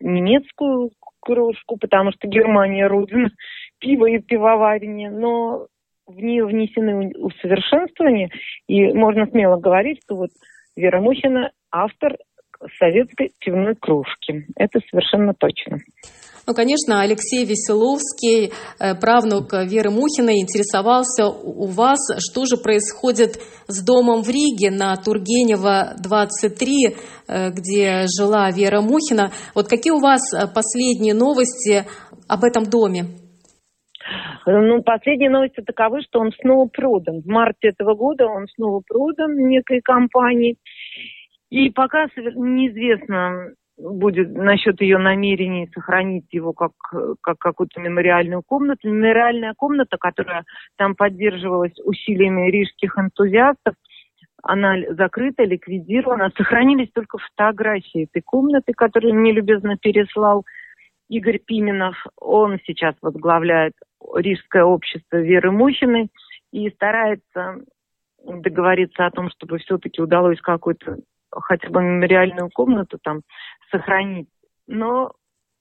немецкую 0.00 0.90
кружку, 1.20 1.76
потому 1.76 2.12
что 2.12 2.26
Германия 2.26 2.86
родина 2.86 3.30
пива 3.78 4.06
и 4.06 4.18
пивоварения, 4.18 5.10
но 5.10 5.66
в 6.06 6.16
нее 6.16 6.46
внесены 6.46 7.12
усовершенствования, 7.16 8.30
и 8.66 8.92
можно 8.94 9.26
смело 9.26 9.58
говорить, 9.60 10.00
что 10.04 10.16
вот 10.16 10.30
Вера 10.74 11.00
Мухина 11.00 11.50
автор 11.70 12.16
советской 12.78 13.30
пивной 13.40 13.74
кружки. 13.74 14.46
Это 14.56 14.80
совершенно 14.90 15.34
точно. 15.34 15.78
Ну, 16.46 16.54
конечно, 16.54 17.02
Алексей 17.02 17.44
Веселовский, 17.44 18.52
э, 18.80 18.94
правнук 18.98 19.52
Веры 19.52 19.90
Мухиной, 19.90 20.40
интересовался 20.40 21.26
у 21.28 21.66
вас, 21.66 21.98
что 22.18 22.46
же 22.46 22.56
происходит 22.56 23.36
с 23.66 23.84
домом 23.84 24.22
в 24.22 24.30
Риге 24.30 24.70
на 24.70 24.96
Тургенева 24.96 25.96
23, 26.02 26.96
э, 27.28 27.50
где 27.50 28.06
жила 28.08 28.50
Вера 28.50 28.80
Мухина. 28.80 29.30
Вот 29.54 29.68
какие 29.68 29.92
у 29.92 30.00
вас 30.00 30.22
э, 30.32 30.46
последние 30.48 31.12
новости 31.12 31.84
об 32.28 32.44
этом 32.44 32.64
доме? 32.64 33.04
Ну, 34.46 34.82
последние 34.82 35.28
новости 35.28 35.60
таковы, 35.60 36.00
что 36.00 36.20
он 36.20 36.32
снова 36.40 36.66
продан. 36.66 37.20
В 37.20 37.26
марте 37.26 37.68
этого 37.68 37.94
года 37.94 38.24
он 38.24 38.46
снова 38.54 38.80
продан 38.88 39.36
некой 39.36 39.82
компании. 39.82 40.56
И 41.50 41.70
пока 41.70 42.06
неизвестно 42.16 43.52
будет 43.78 44.30
насчет 44.34 44.80
ее 44.80 44.98
намерений 44.98 45.70
сохранить 45.72 46.26
его 46.32 46.52
как, 46.52 46.72
как 47.20 47.38
какую-то 47.38 47.80
мемориальную 47.80 48.42
комнату. 48.42 48.88
Мемориальная 48.88 49.54
комната, 49.56 49.96
которая 49.98 50.44
там 50.76 50.94
поддерживалась 50.94 51.78
усилиями 51.84 52.50
рижских 52.50 52.98
энтузиастов, 52.98 53.74
она 54.42 54.76
закрыта, 54.90 55.44
ликвидирована. 55.44 56.30
Сохранились 56.36 56.90
только 56.92 57.18
фотографии 57.18 58.04
этой 58.04 58.22
комнаты, 58.22 58.72
которые 58.72 59.14
мне 59.14 59.32
любезно 59.32 59.76
переслал 59.76 60.44
Игорь 61.08 61.38
Пименов. 61.38 61.96
Он 62.20 62.58
сейчас 62.66 62.94
возглавляет 63.00 63.74
Рижское 64.14 64.64
общество 64.64 65.16
Веры 65.16 65.50
Мухиной 65.50 66.10
и 66.52 66.70
старается 66.70 67.60
договориться 68.24 69.06
о 69.06 69.10
том, 69.10 69.30
чтобы 69.30 69.58
все-таки 69.58 70.02
удалось 70.02 70.40
какой-то 70.40 70.98
хотя 71.30 71.68
бы 71.70 71.82
мемориальную 71.82 72.50
комнату 72.50 72.98
там 73.02 73.22
сохранить. 73.70 74.28
Но, 74.66 75.12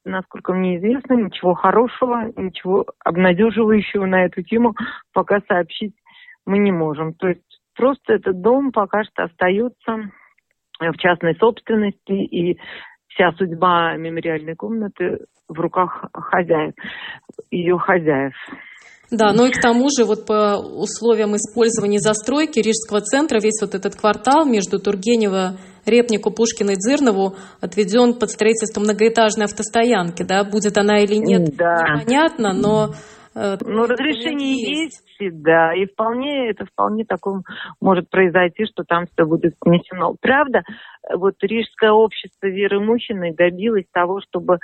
насколько 0.06 0.54
мне 0.54 0.78
известно, 0.78 1.14
ничего 1.14 1.54
хорошего, 1.54 2.32
ничего 2.36 2.86
обнадеживающего 3.04 4.06
на 4.06 4.26
эту 4.26 4.42
тему 4.44 4.76
пока 5.14 5.42
сообщить 5.48 5.96
мы 6.46 6.60
не 6.60 6.72
можем. 6.72 7.14
То 7.14 7.30
есть 7.30 7.62
просто 7.76 8.14
этот 8.14 8.42
дом 8.42 8.72
пока 8.72 9.04
что 9.04 9.24
остается 9.24 10.12
в 10.80 10.98
частной 10.98 11.36
собственности, 11.36 12.12
и 12.12 12.60
вся 13.08 13.32
судьба 13.34 13.96
мемориальной 13.96 14.56
комнаты 14.56 15.26
в 15.48 15.60
руках 15.60 16.06
хозяев, 16.14 16.74
ее 17.50 17.78
хозяев. 17.78 18.36
Да, 19.10 19.32
ну 19.32 19.46
и 19.46 19.52
к 19.52 19.62
тому 19.62 19.88
же 19.90 20.04
вот 20.04 20.26
по 20.26 20.58
условиям 20.58 21.36
использования 21.36 22.00
застройки 22.00 22.60
Рижского 22.60 23.00
центра 23.00 23.40
весь 23.40 23.62
вот 23.62 23.74
этот 23.74 23.96
квартал 23.96 24.46
между 24.46 24.80
Тургенева, 24.80 25.58
Репнику, 25.86 26.30
Пушкина 26.30 26.72
и 26.72 26.76
Дзырнову 26.76 27.36
отведен 27.62 28.14
под 28.16 28.32
строительство 28.32 28.82
многоэтажной 28.82 29.46
автостоянки, 29.46 30.24
да, 30.24 30.44
будет 30.44 30.78
она 30.78 31.00
или 31.04 31.16
нет, 31.16 31.56
да. 31.56 32.00
непонятно, 32.00 32.52
но 32.52 32.96
ну, 33.62 33.86
разрешение 33.86 34.84
есть. 34.84 35.04
есть, 35.20 35.42
да, 35.42 35.74
и 35.74 35.86
вполне, 35.86 36.50
это 36.50 36.66
вполне 36.66 37.06
таком 37.06 37.44
может 37.80 38.10
произойти, 38.10 38.66
что 38.66 38.84
там 38.84 39.06
все 39.06 39.26
будет 39.26 39.56
снесено. 39.64 40.16
Правда, 40.20 40.64
вот 41.14 41.36
Рижское 41.42 41.92
общество 41.92 42.48
Веры 42.48 42.80
Мухиной 42.80 43.34
добилось 43.34 43.86
того, 43.92 44.22
чтобы 44.22 44.60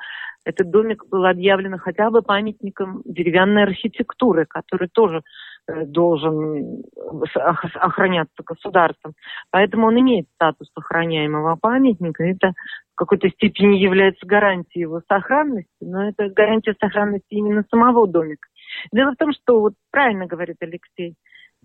этот 0.46 0.72
домик 0.72 1.06
был 1.10 1.26
объявлен 1.26 1.78
хотя 1.78 2.10
бы 2.10 2.22
памятником 2.22 3.02
деревянной 3.06 3.64
архитектуры, 3.64 4.46
который 4.46 4.90
тоже 4.90 5.22
э, 5.68 5.86
должен 5.86 6.84
охраняться 7.76 8.44
государством. 8.44 9.14
Поэтому 9.52 9.88
он 9.88 10.00
имеет 10.00 10.28
статус 10.36 10.70
охраняемого 10.76 11.56
памятника. 11.56 12.24
Это 12.24 12.54
в 12.94 12.96
какой-то 12.96 13.30
степени 13.30 13.78
является 13.78 14.26
гарантией 14.26 14.82
его 14.82 15.02
сохранности, 15.08 15.72
но 15.82 16.10
это 16.10 16.30
гарантия 16.30 16.76
сохранности 16.80 17.26
именно 17.30 17.64
самого 17.70 18.08
домика. 18.08 18.48
Дело 18.92 19.12
в 19.12 19.18
том, 19.18 19.32
что 19.34 19.60
вот 19.62 19.74
правильно 19.92 20.26
говорит 20.26 20.58
Алексей 20.62 21.16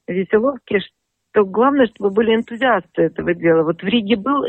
Веселовский, 0.06 0.80
что 0.80 1.44
главное, 1.44 1.86
чтобы 1.86 2.10
были 2.10 2.34
энтузиасты 2.34 3.02
этого 3.02 3.34
дела. 3.34 3.62
Вот 3.62 3.82
в 3.82 3.86
Риге 3.86 4.16
был 4.16 4.44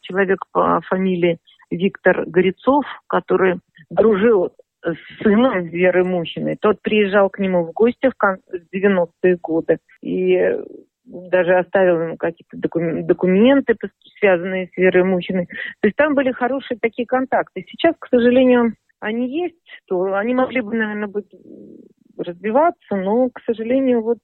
человек 0.00 0.38
по 0.52 0.80
фамилии 0.82 1.38
Виктор 1.70 2.24
Горецов, 2.26 2.84
который 3.06 3.60
дружил 3.90 4.52
с 4.84 5.22
сыном 5.22 5.66
Веры 5.66 6.04
Мухиной. 6.04 6.56
Тот 6.60 6.80
приезжал 6.82 7.30
к 7.30 7.38
нему 7.38 7.64
в 7.64 7.72
гости 7.72 8.10
в 8.10 8.74
90-е 8.74 9.36
годы 9.40 9.78
и 10.02 10.58
даже 11.04 11.58
оставил 11.58 12.00
ему 12.00 12.16
какие-то 12.16 12.56
документы, 12.56 13.76
связанные 14.18 14.68
с 14.68 14.76
Верой 14.76 15.04
Мухиной. 15.04 15.46
То 15.80 15.88
есть 15.88 15.96
там 15.96 16.14
были 16.14 16.32
хорошие 16.32 16.78
такие 16.80 17.06
контакты. 17.06 17.64
Сейчас, 17.68 17.94
к 17.98 18.08
сожалению, 18.08 18.74
они 19.00 19.28
есть, 19.28 19.56
то 19.86 20.14
они 20.14 20.34
могли 20.34 20.60
бы, 20.60 20.74
наверное, 20.74 21.08
быть 21.08 21.30
развиваться, 22.16 22.96
но, 22.96 23.28
к 23.30 23.40
сожалению, 23.44 24.02
вот 24.02 24.18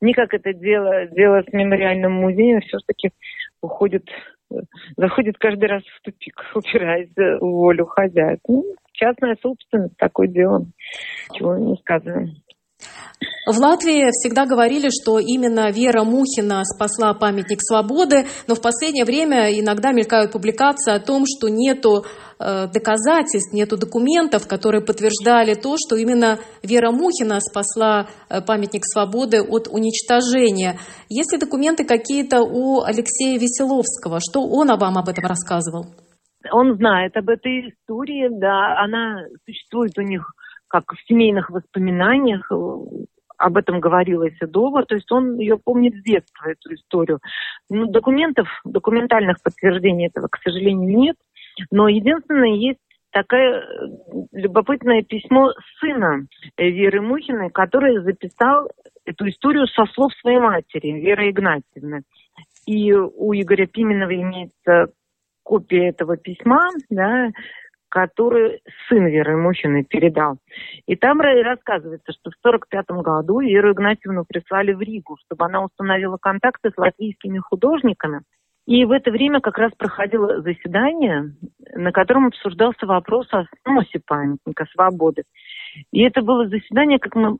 никак 0.00 0.34
это 0.34 0.52
дело, 0.52 1.06
дело 1.06 1.42
с 1.42 1.52
мемориальным 1.52 2.12
музеем 2.12 2.60
все-таки 2.60 3.10
уходит, 3.62 4.08
заходит 4.96 5.38
каждый 5.38 5.68
раз 5.68 5.82
в 5.82 6.02
тупик, 6.02 6.40
упираясь 6.54 7.10
в 7.16 7.38
волю 7.40 7.86
хозяев. 7.86 8.38
Ну, 8.46 8.64
частная 8.92 9.36
собственность, 9.40 9.96
такое 9.96 10.28
дело. 10.28 10.66
Чего 11.34 11.56
не 11.56 11.76
сказано. 11.76 12.28
В 13.48 13.58
Латвии 13.58 14.10
всегда 14.10 14.44
говорили, 14.44 14.90
что 14.90 15.18
именно 15.18 15.70
Вера 15.70 16.04
Мухина 16.04 16.64
спасла 16.64 17.14
памятник 17.14 17.60
свободы, 17.62 18.26
но 18.46 18.54
в 18.54 18.60
последнее 18.60 19.06
время 19.06 19.48
иногда 19.58 19.92
мелькают 19.92 20.32
публикации 20.32 20.92
о 20.92 21.00
том, 21.00 21.24
что 21.26 21.48
нету 21.48 22.04
э, 22.38 22.66
доказательств, 22.66 23.54
нету 23.54 23.78
документов, 23.78 24.46
которые 24.46 24.84
подтверждали 24.84 25.54
то, 25.54 25.76
что 25.78 25.96
именно 25.96 26.38
Вера 26.62 26.92
Мухина 26.92 27.40
спасла 27.40 28.08
э, 28.28 28.42
памятник 28.42 28.82
свободы 28.84 29.40
от 29.40 29.66
уничтожения. 29.68 30.78
Есть 31.08 31.32
ли 31.32 31.38
документы 31.38 31.84
какие-то 31.86 32.42
у 32.42 32.82
Алексея 32.82 33.38
Веселовского? 33.38 34.20
Что 34.20 34.42
он 34.42 34.68
вам 34.76 34.98
об 34.98 35.08
этом 35.08 35.24
рассказывал? 35.24 35.86
Он 36.52 36.76
знает 36.76 37.16
об 37.16 37.30
этой 37.30 37.70
истории, 37.70 38.28
да, 38.30 38.78
она 38.78 39.24
существует 39.46 39.96
у 39.96 40.02
них 40.02 40.22
как 40.68 40.92
в 40.92 41.06
семейных 41.06 41.50
воспоминаниях, 41.50 42.50
э, 42.50 42.54
об 43.36 43.56
этом 43.56 43.80
говорилось 43.80 44.36
и 44.40 44.46
дома, 44.46 44.84
то 44.84 44.94
есть 44.94 45.10
он 45.12 45.38
ее 45.38 45.58
помнит 45.58 45.94
с 45.94 46.02
детства, 46.02 46.48
эту 46.48 46.74
историю. 46.74 47.20
Ну, 47.70 47.86
документов, 47.86 48.48
документальных 48.64 49.40
подтверждений 49.42 50.08
этого, 50.08 50.26
к 50.28 50.38
сожалению, 50.42 50.96
нет, 50.98 51.16
но 51.70 51.88
единственное, 51.88 52.54
есть 52.54 52.78
такое 53.10 53.60
э, 53.60 53.64
любопытное 54.32 55.02
письмо 55.02 55.52
сына 55.80 56.26
Веры 56.56 57.00
Мухиной, 57.00 57.50
который 57.50 58.02
записал 58.02 58.70
эту 59.04 59.28
историю 59.28 59.66
со 59.66 59.86
слов 59.86 60.12
своей 60.20 60.38
матери, 60.38 61.00
Веры 61.00 61.30
Игнатьевны. 61.30 62.02
И 62.66 62.92
у 62.92 63.32
Игоря 63.32 63.66
Пименова 63.66 64.14
имеется 64.14 64.92
копия 65.42 65.88
этого 65.88 66.16
письма, 66.16 66.68
да, 66.90 67.30
который 67.88 68.60
сын 68.88 69.06
Веры 69.06 69.36
передал. 69.88 70.38
И 70.86 70.96
там 70.96 71.20
рассказывается, 71.20 72.12
что 72.12 72.30
в 72.30 72.38
1945 72.44 73.02
году 73.02 73.40
Веру 73.40 73.72
Игнатьевну 73.72 74.24
прислали 74.26 74.72
в 74.72 74.80
Ригу, 74.80 75.16
чтобы 75.24 75.44
она 75.44 75.64
установила 75.64 76.18
контакты 76.18 76.70
с 76.70 76.78
латвийскими 76.78 77.38
художниками. 77.38 78.22
И 78.66 78.84
в 78.84 78.90
это 78.90 79.10
время 79.10 79.40
как 79.40 79.56
раз 79.56 79.72
проходило 79.78 80.42
заседание, 80.42 81.34
на 81.74 81.90
котором 81.90 82.26
обсуждался 82.26 82.84
вопрос 82.86 83.26
о 83.32 83.46
сносе 83.62 83.98
памятника 84.06 84.66
свободы. 84.72 85.22
И 85.90 86.02
это 86.02 86.20
было 86.20 86.46
заседание, 86.48 86.98
как 86.98 87.14
мы 87.14 87.38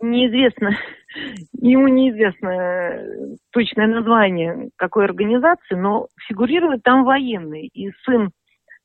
неизвестно, 0.00 0.70
ему 1.60 1.88
неизвестно 1.88 3.02
точное 3.50 3.88
название 3.88 4.70
какой 4.76 5.06
организации, 5.06 5.74
но 5.74 6.06
фигурирует 6.28 6.82
там 6.84 7.04
военный. 7.04 7.66
И 7.66 7.90
сын 8.04 8.30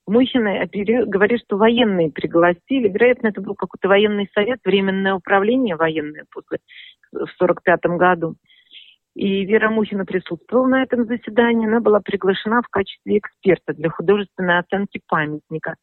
Мухиной 0.09 0.67
говорит, 1.05 1.41
что 1.45 1.57
военные 1.57 2.11
пригласили. 2.11 2.89
Вероятно, 2.89 3.27
это 3.27 3.41
был 3.41 3.55
какой-то 3.55 3.87
военный 3.87 4.29
совет, 4.33 4.59
временное 4.63 5.13
управление 5.13 5.75
военное 5.75 6.25
после 6.31 6.59
в 7.11 7.27
45 7.37 7.97
году. 7.97 8.35
И 9.15 9.45
Вера 9.45 9.69
Мухина 9.69 10.05
присутствовала 10.05 10.67
на 10.67 10.83
этом 10.83 11.05
заседании. 11.05 11.67
Она 11.67 11.79
была 11.79 11.99
приглашена 11.99 12.61
в 12.61 12.69
качестве 12.69 13.17
эксперта 13.17 13.73
для 13.73 13.89
художественной 13.89 14.59
оценки 14.59 15.01
памятника. 15.07 15.75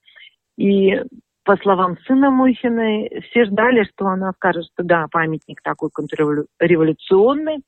И 0.57 1.03
по 1.45 1.57
словам 1.59 1.97
сына 2.07 2.31
Мухиной, 2.31 3.22
все 3.29 3.45
ждали, 3.45 3.85
что 3.85 4.07
она 4.07 4.33
скажет, 4.33 4.64
что 4.72 4.83
да, 4.83 5.07
памятник 5.11 5.62
такой 5.62 5.91
контрреволюционный, 5.91 7.59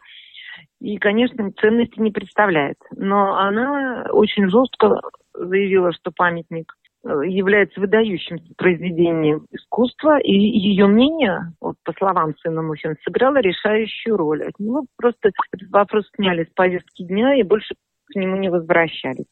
и, 0.80 0.98
конечно, 0.98 1.52
ценности 1.52 2.00
не 2.00 2.10
представляет. 2.10 2.76
Но 2.96 3.36
она 3.36 4.06
очень 4.10 4.48
жестко 4.48 5.00
заявила, 5.46 5.92
что 5.92 6.10
памятник 6.10 6.72
э, 7.04 7.08
является 7.26 7.80
выдающимся 7.80 8.52
произведением 8.56 9.46
искусства, 9.50 10.18
и 10.20 10.32
ее 10.32 10.86
мнение, 10.86 11.52
вот, 11.60 11.76
по 11.84 11.92
словам 11.94 12.34
сына 12.38 12.62
Мухина, 12.62 12.96
сыграло 13.04 13.38
решающую 13.40 14.16
роль. 14.16 14.44
От 14.44 14.58
него 14.58 14.84
просто 14.96 15.28
этот 15.28 15.68
вопрос 15.70 16.04
сняли 16.16 16.44
с 16.44 16.52
повестки 16.54 17.04
дня 17.04 17.34
и 17.34 17.42
больше 17.42 17.74
к 18.06 18.14
нему 18.14 18.36
не 18.36 18.48
возвращались. 18.48 19.26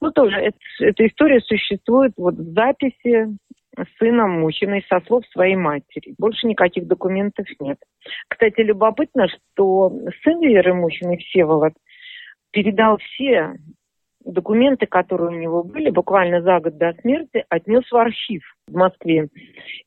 Ну, 0.00 0.10
тоже 0.10 0.36
это, 0.36 0.58
эта 0.80 1.06
история 1.06 1.40
существует 1.40 2.12
вот 2.16 2.34
в 2.34 2.52
записи 2.54 3.36
сыном 3.98 4.40
Мухиной 4.40 4.84
со 4.88 5.00
слов 5.06 5.24
своей 5.28 5.56
матери. 5.56 6.14
Больше 6.18 6.46
никаких 6.46 6.86
документов 6.86 7.46
нет. 7.60 7.78
Кстати, 8.28 8.60
любопытно, 8.60 9.26
что 9.28 9.90
сын 10.22 10.40
Веры 10.40 10.74
Мухиной, 10.74 11.18
Всеволод, 11.18 11.72
передал 12.50 12.98
все 12.98 13.54
документы, 14.24 14.86
которые 14.86 15.36
у 15.36 15.40
него 15.40 15.62
были, 15.62 15.90
буквально 15.90 16.42
за 16.42 16.60
год 16.60 16.76
до 16.78 16.92
смерти, 17.00 17.44
отнес 17.48 17.84
в 17.90 17.96
архив 17.96 18.42
в 18.68 18.74
Москве 18.74 19.28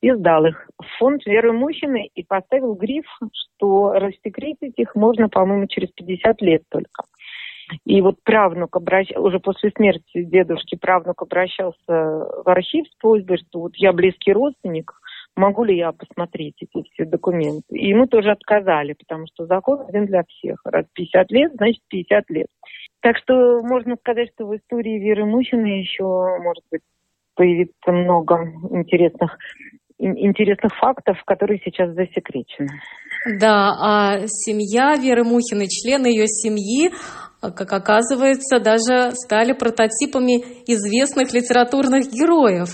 и 0.02 0.12
сдал 0.12 0.46
их 0.46 0.70
в 0.78 0.86
фонд 1.00 1.26
Веры 1.26 1.54
Мухиной 1.54 2.12
и 2.14 2.24
поставил 2.24 2.74
гриф, 2.76 3.06
что 3.32 3.94
рассекретить 3.94 4.78
их 4.78 4.96
можно, 4.96 5.30
по-моему, 5.30 5.68
через 5.68 5.90
50 5.92 6.42
лет 6.42 6.64
только. 6.70 7.04
И 7.86 8.02
вот 8.02 8.18
правнук 8.24 8.76
обращ... 8.76 9.10
уже 9.16 9.40
после 9.40 9.72
смерти 9.72 10.24
дедушки 10.24 10.76
правнук 10.76 11.22
обращался 11.22 11.78
в 11.88 12.44
архив 12.46 12.86
с 12.88 12.96
просьбой, 12.98 13.38
что 13.38 13.62
вот 13.62 13.76
я 13.76 13.92
близкий 13.92 14.34
родственник, 14.34 14.92
могу 15.36 15.64
ли 15.64 15.76
я 15.76 15.92
посмотреть 15.92 16.56
эти 16.62 16.88
все 16.90 17.06
документы. 17.06 17.76
И 17.76 17.94
мы 17.94 18.08
тоже 18.08 18.32
отказали, 18.32 18.94
потому 18.94 19.26
что 19.28 19.46
закон 19.46 19.82
один 19.88 20.06
для 20.06 20.24
всех. 20.24 20.60
Раз 20.64 20.86
50 20.94 21.32
лет, 21.32 21.54
значит 21.56 21.82
50 21.90 22.30
лет. 22.30 22.48
Так 23.06 23.18
что 23.20 23.62
можно 23.62 23.98
сказать, 23.98 24.30
что 24.34 24.48
в 24.48 24.56
истории 24.56 24.98
Веры 24.98 25.26
Мухиной 25.26 25.82
еще, 25.82 26.04
может 26.42 26.64
быть, 26.72 26.82
появится 27.36 27.92
много 27.92 28.36
интересных 28.72 29.38
интересных 30.00 30.76
фактов, 30.76 31.16
которые 31.24 31.62
сейчас 31.64 31.94
засекречены. 31.94 32.68
Да, 33.40 33.70
а 33.80 34.18
семья 34.26 34.96
Веры 34.96 35.24
Мухиной, 35.24 35.68
члены 35.68 36.08
ее 36.08 36.26
семьи, 36.26 36.90
как 37.42 37.72
оказывается, 37.72 38.60
даже 38.60 39.12
стали 39.12 39.54
прототипами 39.54 40.42
известных 40.66 41.32
литературных 41.32 42.12
героев. 42.12 42.70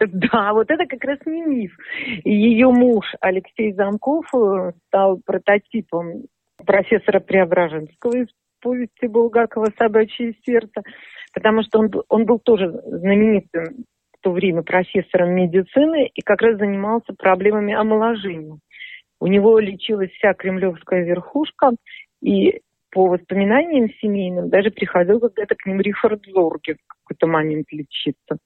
Да, 0.00 0.54
вот 0.54 0.70
это 0.70 0.86
как 0.88 1.04
раз 1.04 1.18
не 1.26 1.42
миф. 1.42 1.72
Ее 2.24 2.70
муж 2.70 3.04
Алексей 3.20 3.74
Замков 3.74 4.24
э, 4.34 4.72
стал 4.86 5.20
прототипом 5.24 6.24
профессора 6.64 7.20
Преображенского 7.20 8.16
из 8.16 8.28
повести 8.60 9.06
Булгакова 9.06 9.66
«Собачье 9.78 10.34
сердце», 10.44 10.82
потому 11.32 11.62
что 11.62 11.78
он, 11.78 11.90
он 12.08 12.24
был 12.24 12.38
тоже 12.38 12.70
знаменитым 12.86 13.84
в 14.12 14.22
то 14.22 14.32
время 14.32 14.62
профессором 14.62 15.30
медицины 15.30 16.10
и 16.12 16.20
как 16.22 16.42
раз 16.42 16.58
занимался 16.58 17.14
проблемами 17.14 17.74
омоложения. 17.74 18.58
У 19.20 19.26
него 19.26 19.58
лечилась 19.58 20.10
вся 20.12 20.34
кремлевская 20.34 21.04
верхушка, 21.04 21.70
и 22.22 22.60
по 22.90 23.06
воспоминаниям 23.06 23.90
семейным 24.00 24.48
даже 24.48 24.70
приходил 24.70 25.20
когда-то 25.20 25.54
к 25.54 25.66
ним 25.66 25.80
Рихард 25.80 26.24
Зорге 26.26 26.74
в 26.74 26.94
какой-то 27.02 27.26
момент 27.26 27.66
лечиться. 27.70 28.38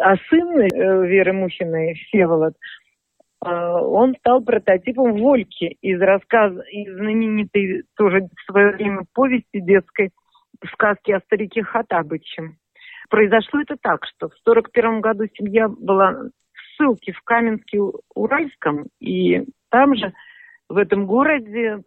А 0.00 0.16
сын 0.28 0.58
э, 0.58 1.06
Веры 1.06 1.32
Мухиной, 1.32 1.94
Всеволод, 1.94 2.54
э, 2.54 2.56
он 3.42 4.14
стал 4.16 4.42
прототипом 4.42 5.14
Вольки 5.16 5.76
из 5.80 6.00
рассказа, 6.00 6.60
из 6.70 6.94
знаменитой 6.94 7.84
тоже 7.96 8.28
в 8.36 8.50
свое 8.50 8.72
время 8.72 9.04
повести 9.14 9.60
детской 9.60 10.10
сказки 10.72 11.12
о 11.12 11.20
старике 11.20 11.62
Хатабыче. 11.62 12.50
Произошло 13.08 13.60
это 13.60 13.76
так, 13.80 14.04
что 14.06 14.28
в 14.28 14.36
1941 14.46 15.00
году 15.00 15.24
семья 15.34 15.68
была 15.68 16.12
в 16.12 16.76
ссылке 16.76 17.12
в 17.12 17.22
Каменске-Уральском, 17.24 18.86
и 19.00 19.46
там 19.70 19.96
же 19.96 20.12
в 20.68 20.76
этом 20.76 21.06
городе 21.06 21.82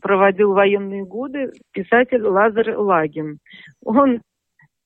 проводил 0.00 0.54
военные 0.54 1.04
годы 1.04 1.52
писатель 1.72 2.22
Лазарь 2.22 2.74
Лагин. 2.74 3.38
Он 3.84 4.22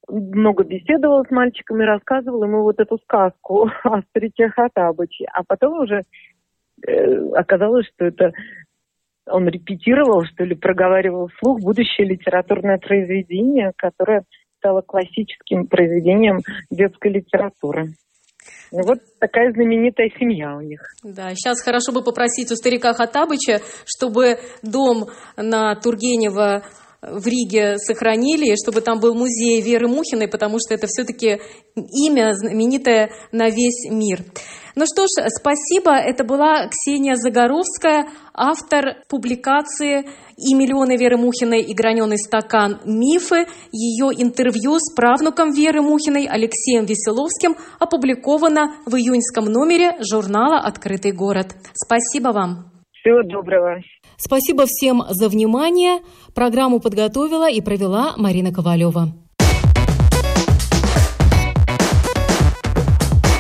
много 0.09 0.65
беседовал 0.65 1.25
с 1.25 1.31
мальчиками, 1.31 1.85
рассказывал 1.85 2.45
ему 2.45 2.63
вот 2.63 2.79
эту 2.79 2.99
сказку 2.99 3.69
о 3.85 4.01
старике 4.11 4.49
Хатабыче. 4.49 5.27
А 5.33 5.43
потом 5.47 5.81
уже 5.81 6.03
э, 6.87 7.31
оказалось, 7.35 7.87
что 7.95 8.07
это 8.07 8.33
он 9.29 9.49
репетировал, 9.49 10.25
что 10.25 10.45
ли, 10.45 10.55
проговаривал 10.55 11.29
вслух 11.29 11.61
будущее 11.61 12.07
литературное 12.07 12.79
произведение, 12.79 13.73
которое 13.77 14.23
стало 14.59 14.83
классическим 14.83 15.67
произведением 15.67 16.39
детской 16.71 17.13
литературы. 17.13 17.89
Вот 18.73 18.99
такая 19.21 19.53
знаменитая 19.53 20.11
семья 20.19 20.57
у 20.57 20.61
них. 20.61 20.81
Да, 21.03 21.31
сейчас 21.35 21.63
хорошо 21.63 21.93
бы 21.93 22.03
попросить 22.03 22.51
у 22.51 22.57
старика 22.57 22.93
Хатабыча, 22.93 23.61
чтобы 23.85 24.39
дом 24.63 25.07
на 25.37 25.75
Тургенева 25.77 26.63
в 27.03 27.27
Риге 27.27 27.79
сохранили, 27.79 28.55
чтобы 28.63 28.81
там 28.81 29.01
был 29.01 29.15
музей 29.15 29.61
Веры 29.61 29.89
Мухиной, 29.89 30.29
потому 30.29 30.59
что 30.59 30.75
это 30.75 30.87
все-таки 30.87 31.41
имя 31.75 32.33
знаменитое 32.33 33.11
на 33.33 33.49
весь 33.49 33.89
мир. 33.91 34.21
Ну 34.77 34.85
что 34.85 35.05
ж, 35.05 35.31
спасибо. 35.31 35.93
Это 35.93 36.23
была 36.23 36.69
Ксения 36.69 37.15
Загоровская, 37.15 38.09
автор 38.35 38.97
публикации 39.09 40.05
«И 40.37 40.55
миллионы 40.55 40.99
Веры 40.99 41.17
Мухиной 41.17 41.63
и 41.63 41.73
граненый 41.73 42.19
стакан. 42.19 42.81
Мифы». 42.85 43.47
Ее 43.73 44.13
интервью 44.15 44.79
с 44.79 44.95
правнуком 44.95 45.51
Веры 45.53 45.81
Мухиной 45.81 46.27
Алексеем 46.27 46.85
Веселовским 46.85 47.57
опубликовано 47.81 48.75
в 48.85 48.95
июньском 48.97 49.47
номере 49.47 49.97
журнала 50.01 50.59
«Открытый 50.59 51.13
город». 51.13 51.57
Спасибо 51.73 52.29
вам. 52.33 52.71
Всего 52.93 53.23
доброго. 53.23 53.81
Спасибо 54.17 54.65
всем 54.67 55.05
за 55.09 55.29
внимание. 55.29 56.01
Программу 56.35 56.81
подготовила 56.81 57.51
и 57.51 57.61
провела 57.61 58.15
Марина 58.17 58.53
Ковалева. 58.53 59.13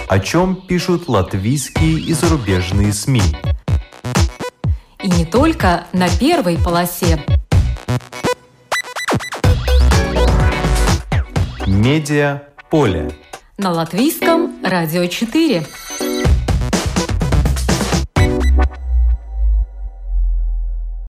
О 0.08 0.20
чем 0.20 0.56
пишут 0.56 1.08
латвийские 1.08 1.98
и 1.98 2.12
зарубежные 2.12 2.92
СМИ. 2.92 3.22
И 5.02 5.08
не 5.08 5.24
только 5.24 5.86
на 5.92 6.08
первой 6.08 6.56
полосе. 6.58 7.24
Медиа 11.66 12.42
поле. 12.70 13.10
На 13.58 13.72
латвийском 13.72 14.62
радио 14.62 15.06
4. 15.06 15.66